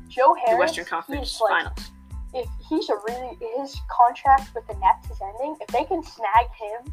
Joe 0.08 0.34
Harris 0.34 0.50
the 0.50 0.56
Western 0.56 0.84
Conference 0.84 1.40
like, 1.40 1.50
Finals. 1.50 1.90
If 2.34 2.48
he's 2.68 2.88
a 2.88 2.94
really 3.08 3.38
his 3.58 3.76
contract 3.88 4.54
with 4.54 4.66
the 4.66 4.74
Nets 4.74 5.10
is 5.10 5.20
ending, 5.22 5.56
if 5.60 5.68
they 5.68 5.84
can 5.84 6.02
snag 6.02 6.46
him 6.58 6.92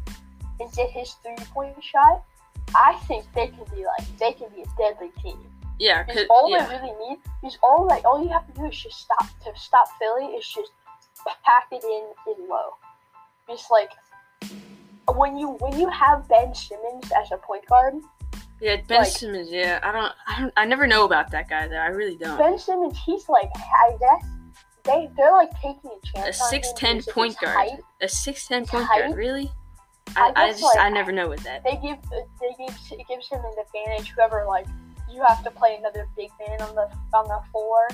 and 0.60 0.72
get 0.72 0.90
his 0.90 1.16
three 1.22 1.44
point 1.52 1.82
shot, 1.82 2.22
I 2.74 2.94
think 3.08 3.24
they 3.34 3.48
can 3.48 3.64
be 3.74 3.84
like 3.84 4.18
they 4.18 4.32
can 4.32 4.48
be 4.54 4.62
a 4.62 4.66
deadly 4.78 5.10
team. 5.20 5.38
Yeah, 5.78 6.04
because 6.04 6.26
all 6.30 6.48
yeah, 6.48 6.66
they 6.66 6.76
really 6.76 6.94
need 7.08 7.18
is 7.44 7.58
all 7.62 7.86
like 7.88 8.04
all 8.04 8.22
you 8.22 8.28
have 8.28 8.46
to 8.46 8.52
do 8.52 8.66
is 8.66 8.80
just 8.80 9.00
stop 9.00 9.26
to 9.44 9.50
stop 9.56 9.88
Philly 9.98 10.26
is 10.26 10.46
just 10.46 10.70
pack 11.44 11.66
it 11.72 11.82
in 11.82 12.34
in 12.34 12.48
low. 12.48 12.76
Just 13.48 13.70
like 13.70 13.90
when 15.14 15.36
you 15.36 15.50
when 15.60 15.78
you 15.78 15.88
have 15.88 16.28
Ben 16.28 16.54
Simmons 16.54 17.10
as 17.16 17.32
a 17.32 17.36
point 17.36 17.66
guard, 17.66 17.94
yeah. 18.60 18.76
Ben 18.86 19.00
like- 19.00 19.08
Simmons. 19.08 19.50
Yeah, 19.50 19.80
I 19.82 19.92
don't, 19.92 20.12
I 20.26 20.40
don't, 20.40 20.52
I 20.56 20.64
never 20.64 20.86
know 20.86 21.04
about 21.04 21.30
that 21.32 21.48
guy 21.48 21.68
though. 21.68 21.76
I 21.76 21.88
really 21.88 22.16
don't. 22.16 22.38
Ben 22.38 22.58
Simmons 22.58 22.98
he's 23.04 23.28
like 23.28 23.50
I 23.56 23.96
guess 23.98 24.30
they 24.84 25.10
they're 25.16 25.32
like 25.32 25.50
taking 25.60 25.90
a 25.90 26.06
chance. 26.06 26.40
A 26.40 26.44
six 26.44 26.72
ten 26.74 27.02
point 27.02 27.36
guard. 27.40 27.56
height. 27.56 27.80
A 28.00 28.08
six 28.08 28.46
ten 28.46 28.64
point 28.64 28.84
height? 28.84 29.06
guard. 29.06 29.16
Really? 29.16 29.50
I 30.16 30.32
I, 30.34 30.42
I 30.44 30.52
just, 30.52 30.76
I 30.78 30.90
never 30.90 31.12
know 31.12 31.28
with 31.28 31.42
that. 31.44 31.62
They 31.64 31.76
give 31.76 31.98
they 32.10 32.66
give 32.66 32.76
it 32.92 33.06
gives 33.08 33.28
him 33.28 33.40
an 33.40 33.54
advantage. 33.60 34.10
Whoever 34.10 34.44
like 34.46 34.66
you 35.10 35.22
have 35.26 35.42
to 35.44 35.50
play 35.50 35.76
another 35.78 36.08
big 36.16 36.30
man 36.46 36.60
on 36.62 36.74
the 36.74 36.88
on 37.16 37.28
the 37.28 37.40
floor. 37.50 37.88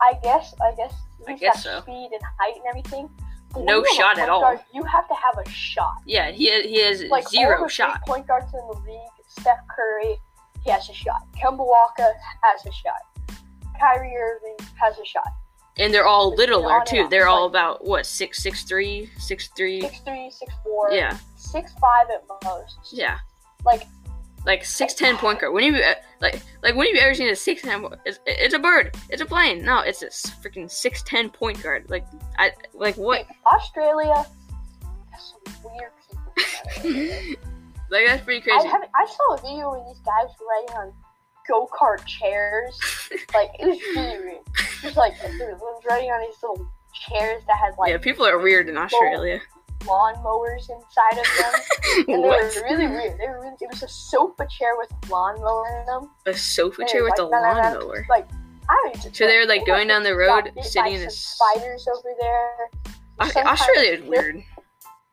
I 0.00 0.14
guess 0.22 0.54
I 0.60 0.74
guess 0.76 0.94
I 1.26 1.34
guess 1.34 1.64
got 1.64 1.78
so. 1.78 1.80
speed 1.82 2.10
and 2.12 2.22
height 2.38 2.54
and 2.56 2.64
everything. 2.68 3.08
No 3.54 3.76
you 3.78 3.84
have 3.84 3.84
a 3.84 3.94
shot 3.96 4.18
at 4.18 4.28
all. 4.28 4.40
guard, 4.42 4.60
you 4.72 4.82
have 4.84 5.08
to 5.08 5.14
have 5.14 5.38
a 5.44 5.48
shot. 5.50 5.94
Yeah, 6.04 6.30
he 6.30 6.44
he 6.62 6.80
has 6.82 7.02
Like 7.04 7.24
all 7.24 7.30
zero 7.30 7.62
the 7.64 7.68
shot. 7.68 8.02
point 8.06 8.26
guards 8.26 8.52
in 8.52 8.60
the 8.68 8.80
league, 8.90 9.00
Steph 9.28 9.60
Curry, 9.68 10.16
he 10.64 10.70
has 10.70 10.88
a 10.88 10.92
shot. 10.92 11.22
Kemba 11.36 11.58
Walker 11.58 12.12
has 12.42 12.66
a 12.66 12.72
shot. 12.72 13.38
Kyrie 13.80 14.14
Irving 14.16 14.66
has 14.80 14.98
a 14.98 15.04
shot. 15.04 15.28
And 15.78 15.92
they're 15.92 16.06
all 16.06 16.30
It's 16.32 16.38
littler 16.38 16.82
too. 16.86 17.06
They're 17.10 17.28
all 17.28 17.46
about 17.46 17.84
what 17.86 18.06
six 18.06 18.42
six 18.42 18.62
three, 18.64 19.10
six 19.18 19.48
three. 19.56 19.80
Six 19.82 20.00
three, 20.00 20.30
six 20.30 20.52
four, 20.64 20.90
Yeah, 20.92 21.16
six 21.36 21.72
five 21.80 22.06
at 22.10 22.24
most. 22.44 22.78
yeah. 22.92 23.18
Like 23.64 23.82
Like 24.46 24.64
six 24.64 24.94
ten 24.94 25.16
point 25.16 25.40
guard. 25.40 25.52
When 25.52 25.64
have 25.64 25.74
you 25.74 25.82
like 26.22 26.40
like 26.62 26.76
when 26.76 26.86
have 26.86 26.94
you 26.94 27.00
ever 27.02 27.14
seen 27.14 27.28
a 27.28 27.36
six 27.36 27.62
ten? 27.62 27.84
It's, 28.04 28.20
it's 28.26 28.54
a 28.54 28.58
bird. 28.60 28.94
It's 29.10 29.20
a 29.20 29.26
plane. 29.26 29.64
No, 29.64 29.80
it's 29.80 30.02
a 30.02 30.06
freaking 30.06 30.70
six 30.70 31.02
ten 31.02 31.28
point 31.28 31.60
guard. 31.62 31.90
Like 31.90 32.06
I 32.38 32.52
like 32.72 32.96
what? 32.96 33.26
Australia 33.52 34.24
has 35.10 35.34
some 35.44 35.64
weird 35.64 35.90
people. 36.80 37.34
like 37.90 38.06
that's 38.06 38.22
pretty 38.22 38.40
I 38.50 38.54
crazy. 38.54 38.68
haven't. 38.68 38.90
I 38.94 39.04
saw 39.06 39.34
a 39.34 39.40
video 39.42 39.70
where 39.72 39.84
these 39.88 40.00
guys 40.04 40.28
were 40.40 40.46
riding 40.46 40.76
on 40.76 40.92
go 41.48 41.68
kart 41.76 42.04
chairs. 42.06 42.78
like 43.34 43.50
it 43.58 43.66
was 43.66 43.80
really 43.96 44.18
weird. 44.24 44.38
Just 44.80 44.96
like 44.96 45.20
they 45.20 45.28
were 45.28 45.58
riding 45.88 46.10
on 46.10 46.20
these 46.20 46.36
little 46.40 46.68
chairs 47.08 47.42
that 47.48 47.56
had 47.58 47.74
like 47.78 47.90
yeah, 47.90 47.98
people 47.98 48.24
are 48.24 48.38
weird 48.38 48.68
in 48.68 48.76
Australia. 48.76 49.40
lawnmowers 49.80 50.68
inside 50.70 51.18
of 51.18 51.26
them. 51.36 51.60
And 52.08 52.22
they 52.22 52.28
were 52.28 52.52
really 52.64 52.86
weird. 52.88 53.18
They 53.18 53.26
were 53.28 53.40
it 53.60 53.68
was 53.70 53.82
a 53.82 53.88
sofa 53.88 54.46
chair 54.50 54.70
with 54.76 54.90
lawnmower 55.10 55.80
in 55.80 55.86
them. 55.86 56.10
A 56.26 56.34
sofa 56.34 56.84
chair 56.86 57.02
with 57.04 57.10
like, 57.12 57.18
a 57.18 57.22
la- 57.24 57.38
la- 57.38 57.52
la- 57.52 57.70
lawnmower. 57.70 58.06
Like 58.08 58.28
I 58.68 58.74
don't 58.84 58.96
even. 58.98 59.14
So 59.14 59.26
they 59.26 59.38
were 59.38 59.46
like 59.46 59.66
going 59.66 59.88
down 59.88 60.02
the 60.02 60.14
road, 60.14 60.50
sitting 60.62 60.94
in 60.94 61.02
a 61.02 61.10
spiders 61.10 61.86
over 61.88 62.08
there. 62.20 62.70
Kind 63.30 63.46
Australia 63.48 63.92
is 63.92 64.02
weird. 64.02 64.42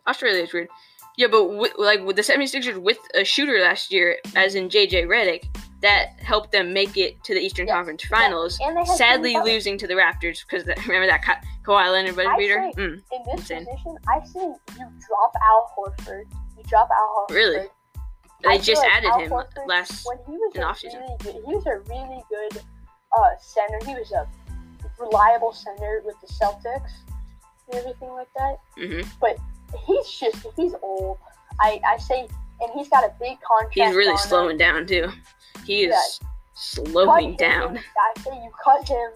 Australia 0.07 0.43
is 0.43 0.51
weird. 0.53 0.67
Yeah, 1.15 1.27
but 1.29 1.45
with, 1.45 1.73
like 1.77 2.03
with 2.03 2.15
the 2.15 2.23
76ers 2.23 2.81
with 2.81 2.97
a 3.13 3.23
shooter 3.23 3.59
last 3.61 3.91
year, 3.93 4.17
as 4.35 4.55
in 4.55 4.67
JJ 4.67 5.05
Redick, 5.05 5.43
that 5.81 6.19
helped 6.19 6.51
them 6.51 6.73
make 6.73 6.97
it 6.97 7.23
to 7.25 7.33
the 7.35 7.39
Eastern 7.39 7.67
Yes, 7.67 7.75
Conference 7.75 8.03
Finals. 8.05 8.57
And 8.63 8.75
they 8.75 8.85
Sadly, 8.85 9.37
losing 9.43 9.77
to 9.77 9.87
the 9.87 9.93
Raptors 9.93 10.39
because 10.49 10.65
remember 10.87 11.05
that 11.07 11.23
Ka- 11.23 11.39
Kawhi 11.65 11.91
Leonard 11.91 12.15
buzzer 12.15 12.29
I 12.31 12.37
beater. 12.37 12.71
Mm. 12.77 12.93
in 12.93 13.01
this 13.25 13.41
Insane. 13.41 13.65
position, 13.65 13.95
I 14.07 14.25
see 14.25 14.39
you 14.39 14.55
drop 15.07 15.33
Al 15.35 15.71
Horford. 15.77 16.23
You 16.57 16.63
drop 16.67 16.89
Al 16.89 17.25
Horford. 17.29 17.35
Really? 17.35 17.67
They 18.43 18.57
just 18.59 18.81
like 18.81 18.91
added 18.91 19.11
him 19.21 19.31
last. 19.67 20.05
when 20.05 20.17
he 20.27 20.33
was 20.33 20.51
in 20.55 20.61
a 20.61 20.65
offseason. 20.65 20.99
really 20.99 21.17
good, 21.23 21.35
he 21.45 21.55
was 21.55 21.65
a 21.65 21.79
really 21.89 22.23
good 22.29 22.61
uh, 23.17 23.29
center. 23.39 23.79
He 23.85 23.93
was 23.93 24.11
a 24.11 24.27
reliable 24.99 25.53
center 25.53 26.01
with 26.05 26.15
the 26.21 26.27
Celtics 26.27 26.91
and 27.67 27.75
everything 27.75 28.09
like 28.09 28.27
that. 28.37 28.57
hmm 28.77 29.01
He's 29.87 30.07
just 30.19 30.45
he's 30.55 30.73
old. 30.83 31.17
I 31.59 31.79
I 31.85 31.97
say, 31.97 32.27
and 32.61 32.71
he's 32.75 32.89
got 32.89 33.03
a 33.03 33.11
big 33.19 33.37
contract. 33.41 33.73
He's 33.73 33.95
really 33.95 34.09
on 34.09 34.13
him. 34.17 34.27
slowing 34.27 34.57
down 34.57 34.85
too. 34.85 35.09
He 35.65 35.85
is 35.85 36.19
Yeah. 36.21 36.27
slowing 36.53 37.31
Cut 37.31 37.39
down. 37.39 37.75
him, 37.77 37.83
I 37.97 38.21
say 38.21 38.31
you 38.35 38.51
cut 38.63 38.87
him, 38.87 39.09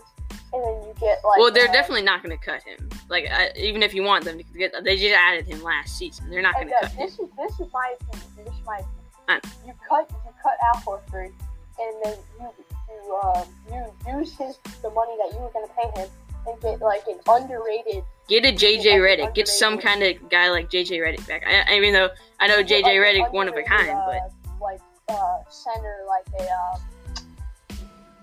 and 0.54 0.64
then 0.64 0.88
you 0.88 0.94
get 1.00 1.22
like. 1.24 1.38
Well, 1.38 1.52
they're 1.52 1.70
uh, 1.70 1.72
definitely 1.74 2.02
not 2.04 2.24
going 2.24 2.36
to 2.38 2.44
cut 2.44 2.64
him. 2.64 2.90
Like, 3.10 3.26
I, 3.32 3.52
even 3.56 3.84
if 3.84 3.94
you 3.94 4.02
want 4.04 4.26
them 4.26 4.38
to 4.40 4.44
get, 4.58 4.74
they 4.84 4.98
just 4.98 5.14
added 5.14 5.46
him 5.46 5.62
last 5.62 5.96
season. 5.98 6.30
They're 6.30 6.42
not 6.42 6.56
going 6.56 6.70
to 6.70 6.76
uh, 6.76 6.80
cut 6.82 6.92
him. 6.92 7.06
this 7.06 7.20
is 7.20 7.30
this 7.38 7.52
is 7.60 7.68
my 7.72 7.96
opinion. 8.02 8.30
This 8.38 8.54
is 8.56 8.66
my 8.66 8.78
opinion. 8.78 9.07
You 9.28 9.74
cut 9.88 10.10
you 10.10 10.32
cut 10.42 10.54
Al 10.74 10.82
Horford, 10.82 11.32
and 11.80 11.96
then 12.04 12.18
you 12.40 12.50
you 12.90 13.20
um, 13.24 13.46
you 13.72 14.18
use 14.18 14.34
his 14.38 14.58
the 14.82 14.90
money 14.92 15.16
that 15.18 15.34
you 15.34 15.40
were 15.40 15.50
going 15.52 15.68
to 15.68 15.74
pay 15.74 16.02
him 16.02 16.10
and 16.48 16.62
get 16.62 16.82
like 16.82 17.02
an 17.08 17.20
underrated. 17.28 18.04
Get 18.30 18.46
a 18.46 18.54
JJ 18.54 18.96
Redick. 18.96 19.34
Get 19.34 19.48
some 19.48 19.78
kind 19.78 20.04
of 20.04 20.30
guy 20.30 20.50
like 20.50 20.70
JJ 20.70 21.00
Redick 21.00 21.28
back. 21.28 21.44
I, 21.46 21.76
I 21.76 21.80
mean, 21.80 21.94
though 21.94 22.10
I 22.40 22.48
know 22.48 22.64
JJ 22.64 22.84
like, 22.84 22.96
an 22.96 23.02
Redick 23.02 23.34
one 23.34 23.48
of 23.48 23.56
a 23.56 23.64
kind, 23.64 23.88
but 23.88 24.18
uh, 24.18 24.30
like 24.62 24.82
uh, 25.10 25.38
center 25.50 25.98
like 26.08 26.26
a. 26.42 26.50
Uh, 26.50 27.76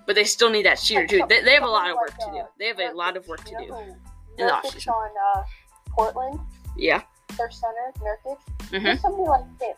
but 0.07 0.14
they 0.14 0.25
still 0.25 0.51
need 0.51 0.67
that 0.67 0.79
shooter 0.79 1.07
too. 1.07 1.23
They, 1.29 1.43
they 1.43 1.55
have 1.55 1.62
a 1.62 1.67
lot 1.67 1.90
of 1.90 1.97
like, 1.97 2.11
work 2.11 2.19
to 2.19 2.27
do. 2.33 2.43
They 2.59 2.67
have 2.67 2.79
a 2.79 2.93
lot 2.97 3.17
of 3.17 3.27
work 3.27 3.43
to 3.45 3.57
do. 3.59 3.75
in 4.38 4.47
the 4.47 4.53
offseason. 4.53 4.88
on 4.88 5.11
uh, 5.37 5.43
Portland, 5.90 6.40
Yeah. 6.77 7.03
their 7.38 7.51
center 7.51 7.93
Nurkic. 8.01 8.38
hmm 8.71 9.01
somebody 9.01 9.29
like 9.29 9.61
him. 9.61 9.77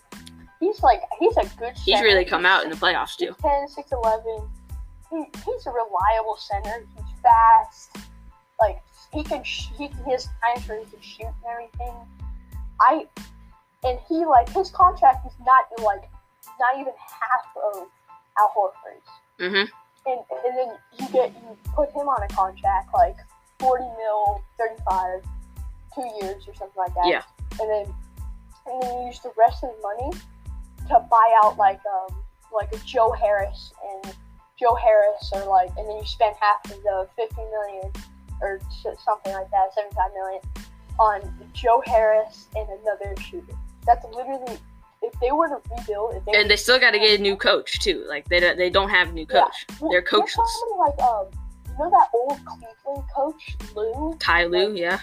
He's 0.61 0.83
like 0.83 1.03
he's 1.19 1.37
a 1.37 1.45
good. 1.59 1.75
He's 1.77 1.97
center. 1.97 2.05
really 2.05 2.25
come 2.25 2.47
out 2.47 2.65
in 2.65 2.71
the 2.71 2.77
playoffs 2.77 3.17
too. 3.17 3.35
10, 3.43 3.69
6, 3.69 3.93
11. 3.93 4.49
He, 5.11 5.25
he's 5.45 5.67
a 5.67 5.71
reliable 5.71 6.37
center. 6.39 6.85
He's 6.97 7.21
fast. 7.23 7.97
Like 8.61 8.81
he 9.13 9.23
can, 9.23 9.45
sh- 9.45 9.69
he 9.77 9.89
can 9.89 10.03
his 10.05 10.29
times 10.43 10.69
where 10.69 10.79
he 10.81 10.87
can 10.91 11.01
shoot 11.01 11.27
and 11.27 11.35
everything. 11.51 11.95
I 12.81 13.07
and 13.85 13.99
he 14.09 14.25
like 14.25 14.49
his 14.49 14.71
contract 14.71 15.27
is 15.27 15.33
not 15.45 15.65
like 15.85 16.09
not 16.59 16.81
even 16.81 16.93
half 16.99 17.57
of 17.75 17.87
Al 18.39 18.53
Horford's. 18.57 19.09
hmm 19.39 20.11
And 20.11 20.21
and 20.45 20.57
then 20.57 20.69
you 20.99 21.09
get 21.13 21.33
you 21.35 21.57
put 21.75 21.91
him 21.91 22.09
on 22.09 22.23
a 22.23 22.29
contract 22.29 22.91
like 22.95 23.17
forty 23.59 23.85
mil, 23.85 24.43
thirty 24.59 24.81
five, 24.89 25.23
two 25.95 26.09
years 26.21 26.49
or 26.49 26.55
something 26.55 26.77
like 26.79 26.95
that. 26.95 27.07
Yeah. 27.07 27.23
And 27.61 27.71
then 27.71 27.95
and 28.67 28.83
then 28.83 28.99
you 29.01 29.07
use 29.07 29.21
the 29.21 29.33
rest 29.39 29.63
of 29.63 29.71
the 29.77 29.83
money 29.83 30.17
to 30.89 31.01
buy 31.11 31.41
out 31.45 31.57
like 31.57 31.81
um 31.87 32.17
like 32.53 32.73
a 32.73 32.79
Joe 32.79 33.13
Harris 33.13 33.73
and 34.05 34.15
Joe 34.59 34.75
Harris 34.75 35.31
or 35.35 35.45
like 35.47 35.69
and 35.77 35.89
then 35.89 35.97
you 35.97 36.07
spend 36.07 36.35
half 36.41 36.65
of 36.73 36.83
the 36.83 37.09
fifty 37.17 37.43
million 37.51 37.93
or 38.41 38.61
something 39.05 39.33
like 39.33 39.51
that, 39.51 39.75
seventy 39.75 39.95
five 39.95 40.11
million 40.15 40.41
on 40.99 41.49
Joe 41.53 41.83
Harris 41.87 42.47
and 42.57 42.67
another 42.81 43.15
shooter. 43.21 43.53
That's 43.87 44.05
literally 44.15 44.59
if 45.03 45.13
they 45.21 45.31
were 45.31 45.49
to 45.49 45.61
rebuild, 45.79 46.15
if 46.17 46.25
they 46.25 46.33
And 46.41 46.51
they 46.51 46.57
still 46.57 46.79
got 46.81 46.93
to 46.93 46.99
get 46.99 47.19
a 47.21 47.23
new 47.23 47.37
coach 47.37 47.79
too. 47.81 48.05
Like 48.09 48.27
they 48.29 48.41
don't, 48.41 48.57
they 48.57 48.71
don't 48.71 48.89
have 48.89 49.09
a 49.11 49.13
new 49.13 49.27
Yeah. 49.31 49.43
coach. 49.43 49.67
Well, 49.81 49.91
They're 49.91 50.03
coachless. 50.03 50.49
like 50.79 50.99
um, 51.03 51.27
you 51.69 51.79
know 51.79 51.91
that 51.91 52.09
old 52.15 52.39
Cleveland 52.45 53.05
coach 53.15 53.57
Lue, 53.75 54.17
Ty 54.19 54.45
Lue, 54.47 54.75
yeah. 54.75 54.99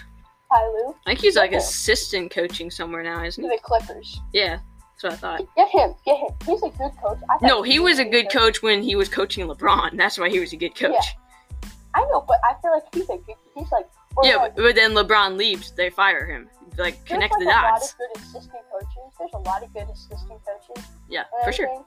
Ty 0.52 0.66
Lue 0.66 0.94
I 1.06 1.10
think 1.10 1.20
he's 1.20 1.36
like 1.36 1.52
Yeah. 1.52 1.58
assistant 1.58 2.32
coaching 2.32 2.70
somewhere 2.70 3.02
now, 3.04 3.22
isn't 3.24 3.42
he? 3.42 3.48
the 3.48 3.58
Clippers. 3.62 4.20
Yeah, 4.32 4.58
what 5.04 5.12
I 5.12 5.16
thought. 5.16 5.46
Get 5.56 5.68
him, 5.68 5.94
get 6.04 6.16
him. 6.18 6.30
He's 6.46 6.62
a 6.62 6.70
good 6.70 6.90
coach. 7.02 7.18
I 7.30 7.46
No, 7.46 7.62
he 7.62 7.78
was 7.78 7.98
a 7.98 8.04
good 8.04 8.30
coach 8.30 8.62
when 8.62 8.82
he 8.82 8.96
was 8.96 9.08
coaching 9.08 9.46
LeBron. 9.46 9.96
That's 9.96 10.18
why 10.18 10.30
he 10.30 10.40
was 10.40 10.52
a 10.52 10.56
good 10.56 10.74
coach. 10.74 10.92
Yeah. 10.92 11.70
I 11.94 12.00
know, 12.10 12.24
but 12.26 12.38
I 12.44 12.60
feel 12.60 12.72
like 12.72 12.82
he's 12.92 13.08
a 13.08 13.18
good. 13.18 13.36
He's 13.54 13.70
like 13.70 13.86
Yeah, 14.22 14.36
like, 14.36 14.56
but, 14.56 14.74
then 14.74 14.92
LeBron 14.92 15.36
leaves, 15.36 15.70
they 15.72 15.90
fire 15.90 16.26
him. 16.26 16.48
Like 16.76 17.04
connect 17.04 17.34
like 17.34 17.40
the 17.40 17.44
dots. 17.44 17.94
There's 17.94 18.02
a 18.02 18.02
lot 18.02 18.10
of 18.10 18.16
good 18.16 18.22
assistant 18.22 18.62
coaches. 18.72 19.12
There's 19.18 19.30
a 19.34 19.38
lot 19.38 19.62
of 19.62 19.72
good 19.74 19.88
assistant 19.92 20.40
coaches. 20.44 20.84
Yeah, 21.08 21.24
for 21.44 21.52
sure. 21.52 21.66
everything. 21.66 21.84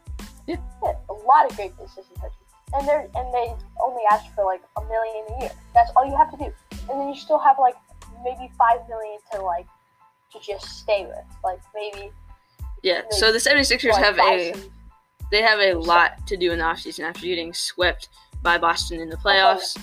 Yeah. 0.47 0.93
a 1.10 1.13
lot 1.27 1.49
of 1.49 1.58
great 1.58 1.73
assistant 1.84 2.21
coaches, 2.21 2.38
and 2.73 2.88
they're 2.88 3.10
and 3.15 3.34
they 3.34 3.53
only 3.84 4.03
ask 4.12 4.34
for 4.34 4.45
like 4.45 4.62
a 4.77 4.82
million 4.82 5.25
a 5.36 5.41
year. 5.41 5.51
That's 5.73 5.91
all 5.95 6.06
you 6.06 6.15
have 6.15 6.32
to 6.32 6.38
do, 6.38 6.53
and 6.89 7.01
then 7.01 7.10
you 7.10 7.15
still 7.15 7.39
have 7.39 7.58
like 7.60 7.75
maybe 8.23 8.49
five 8.58 8.80
million 8.88 9.19
to 9.34 9.41
like 9.41 9.67
to 10.32 10.39
just 10.39 10.80
stay 10.80 11.06
with, 11.06 11.25
like 11.43 11.60
maybe. 11.75 12.12
Yeah. 12.88 13.02
So 13.12 13.34
the 13.34 13.38
76ers 13.38 13.91
like, 13.91 14.04
have 14.04 14.17
a 14.17 14.54
they 15.30 15.41
have 15.41 15.60
a 15.60 15.73
lot 15.73 16.26
to 16.28 16.38
do 16.38 16.54
in 16.54 16.60
the 16.60 16.63
offseason 16.63 17.02
after 17.02 17.26
getting 17.26 17.54
swept 17.54 18.08
by 18.41 18.58
Boston 18.58 19.02
in 19.02 19.10
the 19.10 19.17
playoffs. 19.17 19.78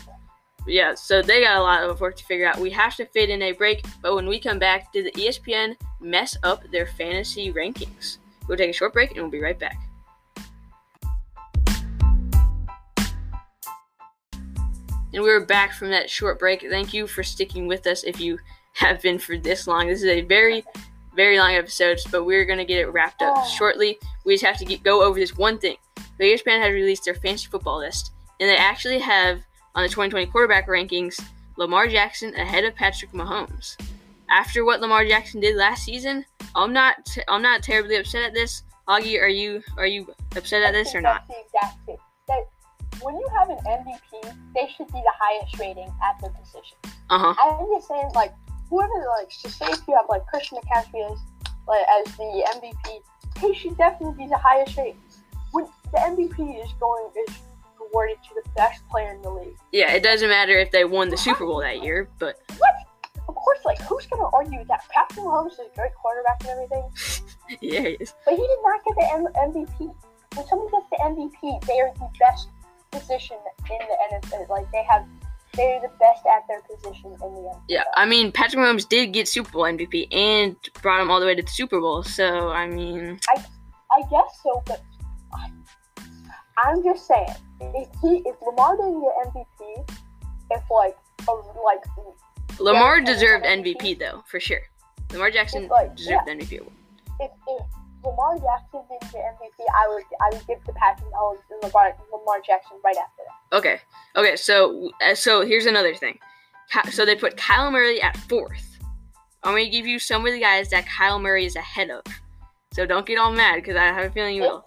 Yeah, 0.67 0.95
so 0.95 1.21
they 1.21 1.43
got 1.43 1.59
a 1.59 1.63
lot 1.63 1.83
of 1.83 2.01
work 2.01 2.17
to 2.17 2.25
figure 2.25 2.47
out. 2.47 2.59
We 2.59 2.71
have 2.71 2.97
to 2.97 3.05
fit 3.05 3.29
in 3.29 3.43
a 3.43 3.53
break, 3.53 3.85
but 4.01 4.15
when 4.15 4.27
we 4.27 4.41
come 4.41 4.59
back, 4.59 4.91
did 4.95 5.05
the 5.05 5.13
ESPN 5.21 5.77
mess 6.01 6.35
up 6.43 6.63
their 6.71 6.87
fantasy 6.87 7.53
rankings? 7.53 8.17
We'll 8.49 8.57
take 8.57 8.71
a 8.71 8.73
short 8.73 8.95
break 8.95 9.11
and 9.11 9.21
we'll 9.21 9.31
be 9.31 9.43
right 9.43 9.59
back. 9.59 9.77
And 15.13 15.23
we're 15.23 15.45
back 15.45 15.75
from 15.75 15.91
that 15.91 16.09
short 16.09 16.39
break. 16.39 16.63
Thank 16.71 16.95
you 16.95 17.07
for 17.07 17.23
sticking 17.23 17.67
with 17.69 17.87
us 17.87 18.03
if 18.03 18.19
you 18.19 18.39
have 18.73 19.03
been 19.03 19.19
for 19.19 19.37
this 19.37 19.67
long. 19.67 19.89
This 19.89 20.03
is 20.03 20.09
a 20.09 20.23
very, 20.23 20.65
very 21.15 21.39
long 21.39 21.53
episodes, 21.55 22.05
but 22.11 22.25
we're 22.25 22.45
going 22.45 22.59
to 22.59 22.65
get 22.65 22.79
it 22.79 22.87
wrapped 22.93 23.23
up 23.23 23.35
Oh. 23.39 23.49
shortly. 23.57 23.99
We 24.25 24.35
just 24.35 24.45
have 24.45 24.59
to 24.59 24.65
get, 24.65 24.83
go 24.83 25.03
over 25.03 25.19
this 25.19 25.37
one 25.37 25.59
thing. 25.59 25.77
The 26.19 26.25
E 26.25 26.35
ESPN 26.37 26.61
has 26.63 26.73
released 26.73 27.05
their 27.05 27.15
fantasy 27.15 27.49
football 27.49 27.79
list, 27.79 28.13
and 28.41 28.49
they 28.49 28.57
actually 28.57 28.99
have 29.01 29.41
on 29.75 29.83
the 29.83 29.89
2020 29.89 30.27
quarterback 30.27 30.69
rankings 30.69 31.21
Lamar 31.57 31.87
Jackson 31.89 32.35
ahead 32.35 32.65
of 32.65 32.75
Patrick 32.75 33.13
Mahomes. 33.13 33.77
After 34.31 34.65
what 34.65 34.81
Lamar 34.81 35.05
Jackson 35.05 35.41
did 35.41 35.57
last 35.57 35.85
season, 35.85 36.25
I'm 36.57 36.73
not 36.73 36.97
I'm 37.29 37.43
not 37.43 37.63
terribly 37.63 37.97
upset 37.97 38.23
at 38.23 38.35
this. 38.35 38.63
Augie, 38.89 39.21
are 39.21 39.29
you 39.29 39.63
are 39.77 39.87
you 39.87 40.13
upset 40.37 40.63
at 40.63 40.73
this 40.73 40.95
or 40.95 41.01
not? 41.01 41.25
That's 41.29 41.41
the 41.41 41.59
exact 41.59 41.87
thing. 41.87 41.97
That 42.29 42.41
when 43.03 43.15
you 43.17 43.29
have 43.39 43.51
an 43.51 43.59
MVP, 43.67 44.37
they 44.55 44.69
should 44.77 44.87
be 44.89 44.93
the 45.01 45.13
highest 45.19 45.59
rating 45.59 45.93
at 46.03 46.21
their 46.21 46.31
position. 46.31 46.77
Uh 47.11 47.19
huh. 47.19 47.35
I'm 47.41 47.67
just 47.75 47.89
saying, 47.89 48.11
like, 48.15 48.33
whoever, 48.75 49.07
like, 49.19 49.29
to 49.31 49.49
say 49.51 49.67
if 49.67 49.81
you 49.87 49.95
have, 49.95 50.07
like, 50.09 50.27
Christian 50.27 50.59
McCaffrey 50.59 51.11
as, 51.13 51.19
like, 51.69 51.87
as 52.01 52.17
the 52.17 52.45
MVP, 52.57 53.01
he 53.41 53.55
should 53.55 53.77
definitely 53.79 54.25
be 54.25 54.29
the 54.29 54.37
highest 54.39 54.77
rated. 54.77 54.97
When 55.53 55.67
the 55.93 55.99
MVP 55.99 56.65
is 56.65 56.73
going, 56.81 57.09
is 57.29 57.35
awarded 57.81 58.17
to 58.25 58.31
the 58.43 58.49
best 58.57 58.87
player 58.89 59.13
in 59.13 59.23
the 59.23 59.31
league. 59.31 59.57
Yeah, 59.73 59.93
it 59.93 60.03
doesn't 60.03 60.29
matter 60.29 60.59
if 60.59 60.73
they 60.73 60.85
won 60.85 61.09
the 61.09 61.17
Super 61.17 61.45
Bowl 61.47 61.61
that 61.61 61.83
year, 61.83 62.09
but 62.19 62.41
What? 62.59 62.75
Of 63.29 63.35
course, 63.37 63.61
like, 63.65 63.81
who's 63.83 64.07
going 64.07 64.21
to 64.23 64.37
argue 64.37 64.59
with 64.59 64.69
that? 64.69 64.83
Patrick 64.91 65.25
Mahomes 65.25 65.53
is 65.53 65.61
a 65.61 65.77
great 65.77 65.95
quarterback 65.95 66.41
and 66.43 66.51
everything, 66.51 66.91
yeah, 67.61 67.81
he 67.83 67.89
is. 68.01 68.15
but 68.25 68.33
he 68.35 68.41
did 68.43 68.59
not 68.65 68.81
get 68.85 68.95
the 68.97 69.13
M- 69.13 69.53
MVP. 69.53 69.95
When 70.35 70.47
someone 70.47 70.69
gets 70.71 70.87
the 70.91 70.99
MVP, 71.05 71.65
they 71.67 71.81
are 71.81 71.93
the 71.95 72.09
best 72.19 72.49
position 72.91 73.37
in 73.71 73.79
the 73.79 73.97
NFL. 74.29 74.49
Like, 74.49 74.71
they 74.73 74.83
have, 74.91 75.07
they're 75.57 75.81
the 75.81 75.89
best 76.01 76.25
at 76.27 76.43
their 76.49 76.61
position 76.63 77.07
in 77.13 77.19
the 77.19 77.27
NFL. 77.27 77.61
Yeah, 77.69 77.83
I 77.97 78.07
mean 78.07 78.33
Patrick 78.33 78.61
Mahomes 78.61 78.89
did 78.89 79.13
get 79.13 79.29
Super 79.29 79.51
Bowl 79.51 79.63
MVP 79.63 80.09
and 80.15 80.57
brought 80.83 81.01
him 81.01 81.11
all 81.11 81.21
the 81.21 81.27
way 81.27 81.35
to 81.35 81.43
the 81.43 81.51
Super 81.51 81.81
Bowl. 81.81 82.03
So 82.03 82.51
I 82.51 82.67
mean, 82.67 83.19
I 83.29 83.45
I 83.93 84.01
guess 84.11 84.41
so, 84.43 84.63
but 84.67 84.83
I, 85.33 85.51
I'm 86.65 86.83
just 86.83 87.07
saying, 87.07 87.29
if 87.61 87.89
he, 88.01 88.23
if 88.27 88.37
Lamar 88.47 88.77
didn't 88.77 89.01
get 89.01 89.13
MVP, 89.35 89.91
if 90.51 90.63
like, 90.71 90.97
a, 91.29 91.33
like, 91.63 92.59
Lamar 92.61 92.99
Yeah, 92.99 93.05
deserved 93.05 93.45
MVP. 93.45 93.77
MVP 93.77 93.99
though 93.99 94.23
for 94.27 94.41
sure. 94.41 94.61
Lamar 95.13 95.31
Jackson 95.31 95.69
like, 95.69 95.95
deserved 95.97 96.27
the 96.27 96.33
MVP 96.33 96.61
award. 96.61 96.73
if, 97.21 97.31
if 97.49 97.67
Lamar 98.05 98.39
Jackson 98.39 98.83
didn't 98.91 99.13
get 99.13 99.23
MVP, 99.23 99.65
I 99.75 99.89
would, 99.89 100.03
I 100.21 100.37
would 100.37 100.47
give 100.47 100.65
the 100.67 100.73
Patrick 100.75 101.11
Mahomes 101.11 101.39
and 101.51 101.63
Lamar, 101.63 101.95
Lamar 102.13 102.41
Jackson 102.47 102.77
right 102.85 102.97
after 102.97 103.23
that. 103.27 103.57
Okay, 103.57 103.81
okay. 104.17 104.37
So 104.37 104.91
uh, 105.05 105.15
so 105.15 105.45
here's 105.45 105.67
another 105.67 105.95
thing. 105.95 106.19
So 106.91 107.05
they 107.05 107.15
put 107.15 107.37
Kyler 107.37 107.73
Murray 107.73 108.03
at 108.03 108.17
fourth. 108.17 108.79
I'm 109.43 109.57
to 109.57 109.69
give 109.69 109.87
you 109.87 109.99
some 109.99 110.27
of 110.27 110.33
the 110.33 110.41
guys 110.41 110.71
that 110.71 110.87
Kyler 110.87 111.21
Murray 111.21 111.45
is 111.45 111.57
ahead 111.57 111.91
of. 111.91 112.03
So 112.73 112.87
don't 112.87 113.07
get 113.07 113.19
all 113.19 113.33
mad 113.33 113.57
because 113.57 113.77
I 113.77 113.85
have 113.85 114.07
a 114.07 114.11
feeling 114.11 114.37
you 114.37 114.43
will. 114.43 114.65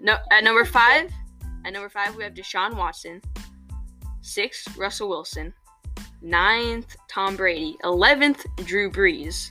No, 0.00 0.16
at 0.30 0.44
number 0.44 0.64
five, 0.64 1.10
at 1.64 1.72
number 1.72 1.88
five 1.88 2.16
we 2.16 2.24
have 2.24 2.34
Deshaun 2.34 2.76
Watson. 2.76 3.20
Six, 4.20 4.76
Russell 4.76 5.08
Wilson. 5.08 5.52
Ninth, 6.22 6.96
Tom 7.08 7.36
Brady. 7.36 7.76
Eleventh, 7.84 8.46
Drew 8.64 8.90
Brees. 8.90 9.50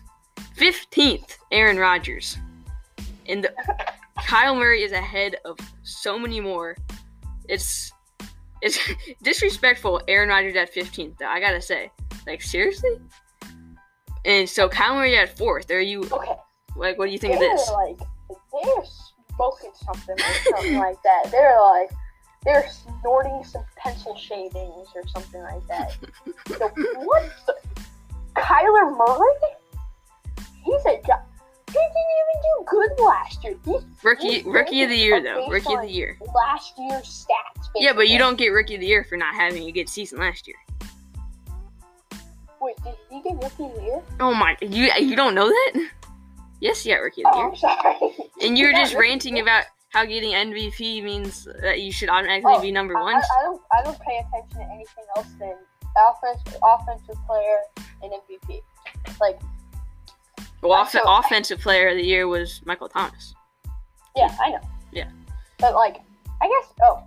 Fifteenth, 0.55 1.37
Aaron 1.51 1.77
Rodgers. 1.77 2.37
And 3.31 3.43
the, 3.45 3.53
Kyler 4.19 4.57
Murray 4.57 4.83
is 4.83 4.91
ahead 4.91 5.37
of 5.45 5.57
so 5.83 6.19
many 6.19 6.39
more. 6.41 6.75
It's 7.47 7.91
it's 8.61 8.77
disrespectful. 9.23 10.01
Aaron 10.07 10.29
Rodgers 10.29 10.55
at 10.55 10.73
15th, 10.73 11.17
though. 11.17 11.27
I 11.27 11.39
gotta 11.39 11.61
say, 11.61 11.89
like 12.27 12.41
seriously. 12.41 12.91
And 14.25 14.47
so 14.47 14.69
Kyler 14.69 14.95
Murray 14.95 15.17
at 15.17 15.35
fourth. 15.37 15.71
Are 15.71 15.79
you 15.81 16.01
Okay. 16.11 16.35
like? 16.75 16.97
What 16.99 17.05
do 17.07 17.11
you 17.11 17.17
think 17.17 17.39
they're 17.39 17.51
of 17.53 17.57
this? 17.57 17.71
like 17.71 17.97
they're 18.29 18.83
smoking 19.35 19.71
something 19.85 20.15
or 20.19 20.33
something 20.51 20.77
like 20.77 21.01
that. 21.03 21.31
They're 21.31 21.57
like 21.61 21.89
they're 22.43 22.67
snorting 23.01 23.43
some 23.43 23.63
pencil 23.77 24.15
shavings 24.17 24.87
or 24.95 25.07
something 25.07 25.41
like 25.41 25.65
that. 25.67 25.95
so 26.57 26.67
what? 26.97 27.31
The, 27.47 27.55
Kyler 28.35 28.97
Murray? 28.97 29.55
He's 30.63 30.85
a 30.85 31.01
jo- 31.05 31.25
didn't 31.73 32.11
even 32.21 32.41
do 32.41 32.65
good 32.67 32.91
last 33.03 33.43
year. 33.43 33.55
Rookie 34.03 34.43
Rookie 34.43 34.83
of 34.83 34.89
the 34.89 34.97
year 34.97 35.21
though. 35.21 35.47
Rookie 35.47 35.73
of 35.73 35.81
the 35.81 35.91
year. 35.91 36.17
Last 36.35 36.73
year's 36.77 37.25
stats. 37.27 37.67
Yeah, 37.75 37.93
but 37.93 38.09
you 38.09 38.17
don't 38.17 38.37
get 38.37 38.49
Rookie 38.49 38.75
of 38.75 38.81
the 38.81 38.87
year 38.87 39.03
for 39.03 39.17
not 39.17 39.33
having 39.35 39.63
a 39.63 39.71
good 39.71 39.89
season 39.89 40.19
last 40.19 40.47
year. 40.47 40.57
Wait, 42.61 42.75
did 42.83 42.93
he 43.09 43.21
get 43.23 43.33
rookie 43.41 43.63
of 43.65 43.75
the 43.75 43.81
year? 43.81 44.01
Oh 44.19 44.33
my! 44.35 44.55
You 44.61 44.91
you 44.99 45.15
don't 45.15 45.33
know 45.33 45.47
that? 45.49 45.89
Yes, 46.59 46.85
you 46.85 46.93
got 46.93 47.01
Rookie 47.01 47.23
of 47.25 47.31
the 47.33 47.37
Oh, 47.37 47.41
year. 47.41 47.49
I'm 47.49 47.55
sorry. 47.55 47.95
And 48.43 48.57
you're 48.57 48.71
just 48.73 48.93
ranting 48.95 49.39
about 49.39 49.65
how 49.89 50.05
getting 50.05 50.31
MVP 50.33 51.03
means 51.03 51.47
that 51.61 51.81
you 51.81 51.91
should 51.91 52.09
automatically 52.09 52.53
Oh, 52.55 52.61
be 52.61 52.71
number 52.71 52.93
one. 52.93 53.15
I, 53.15 53.19
I 53.19 53.41
don't. 53.43 53.61
I 53.71 53.83
don't 53.83 53.99
pay 53.99 54.17
attention 54.19 54.59
to 54.59 54.65
anything 54.73 55.03
else 55.17 55.27
than 55.39 55.55
offense, 56.09 56.41
offensive 56.63 57.15
player, 57.27 57.57
and 58.03 58.11
MVP. 58.11 58.61
Like, 59.19 59.39
Well, 60.61 60.73
off- 60.73 60.91
so- 60.91 60.99
offensive 61.05 61.59
player 61.59 61.89
of 61.89 61.97
the 61.97 62.03
year 62.03 62.27
was 62.27 62.61
Michael 62.65 62.89
Thomas. 62.89 63.33
yeah, 64.15 64.35
I 64.41 64.49
know. 64.51 64.59
Yeah. 64.91 65.09
But 65.59 65.73
like, 65.73 65.97
I 66.41 66.47
guess. 66.47 66.73
Oh. 66.83 67.03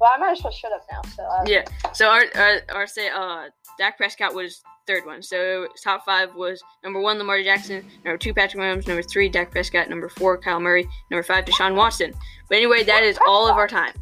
Well, 0.00 0.10
I 0.14 0.18
might 0.18 0.32
as 0.32 0.42
well 0.42 0.52
shut 0.52 0.72
up 0.72 0.82
now. 0.90 1.00
So. 1.16 1.22
Uh, 1.24 1.44
Yeah. 1.46 1.64
So 1.92 2.08
our 2.08 2.24
our, 2.34 2.58
our 2.74 2.86
say 2.86 3.08
uh 3.08 3.44
Dak 3.78 3.96
Prescott 3.96 4.34
was 4.34 4.62
third 4.86 5.06
one. 5.06 5.22
So 5.22 5.66
top 5.82 6.04
five 6.04 6.34
was 6.34 6.62
number 6.82 7.00
one 7.00 7.16
Lamar 7.18 7.42
Jackson, 7.42 7.88
number 8.04 8.18
two 8.18 8.34
Patrick 8.34 8.60
Mahomes, 8.62 8.86
number 8.86 9.02
three 9.02 9.28
Dak 9.28 9.50
Prescott, 9.50 9.88
number 9.88 10.08
four 10.08 10.38
Kyler 10.38 10.60
Murray, 10.60 10.88
number 11.10 11.22
five 11.22 11.44
Deshaun 11.44 11.74
Watson. 11.74 12.12
But 12.48 12.56
anyway, 12.56 12.82
that 12.84 13.02
is 13.02 13.18
all 13.26 13.48
of 13.48 13.56
our 13.56 13.68
time. 13.68 13.94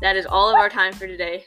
That 0.00 0.16
is 0.16 0.26
all 0.26 0.48
of 0.48 0.56
our 0.56 0.68
time 0.68 0.92
for 0.92 1.06
today. 1.06 1.44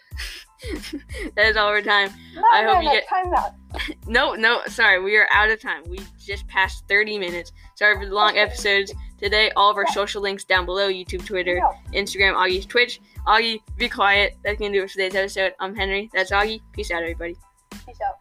that 1.35 1.45
is 1.47 1.57
all 1.57 1.67
of 1.69 1.73
our 1.73 1.81
time. 1.81 2.11
No, 2.35 2.43
I 2.53 2.61
no, 2.63 2.73
hope 2.75 2.83
you 2.83 2.89
no, 2.89 2.93
get- 2.95 3.07
time 3.07 3.33
out. 3.33 3.51
No, 4.07 4.33
no, 4.35 4.61
sorry, 4.67 5.01
we 5.01 5.15
are 5.17 5.27
out 5.33 5.49
of 5.49 5.61
time. 5.61 5.83
We 5.87 5.99
just 6.19 6.45
passed 6.47 6.83
30 6.89 7.17
minutes. 7.17 7.53
Sorry 7.75 7.97
for 7.97 8.05
the 8.07 8.13
long 8.13 8.37
episodes. 8.37 8.93
Today, 9.17 9.51
all 9.55 9.71
of 9.71 9.77
our 9.77 9.87
social 9.87 10.21
links 10.21 10.43
down 10.43 10.65
below 10.65 10.89
YouTube, 10.89 11.25
Twitter, 11.25 11.55
No. 11.59 11.71
Instagram, 11.93 12.33
Augey's 12.35 12.65
Twitch. 12.65 12.99
Augey, 13.27 13.59
be 13.77 13.87
quiet. 13.87 14.35
That's 14.43 14.59
going 14.59 14.73
to 14.73 14.79
do 14.79 14.83
it 14.83 14.87
for 14.89 14.93
today's 14.97 15.15
episode. 15.15 15.53
I'm 15.59 15.75
Henry. 15.75 16.09
That's 16.13 16.31
Augey. 16.31 16.59
Peace 16.73 16.91
out, 16.91 17.01
everybody. 17.03 17.37
Peace 17.85 17.99
out. 18.07 18.15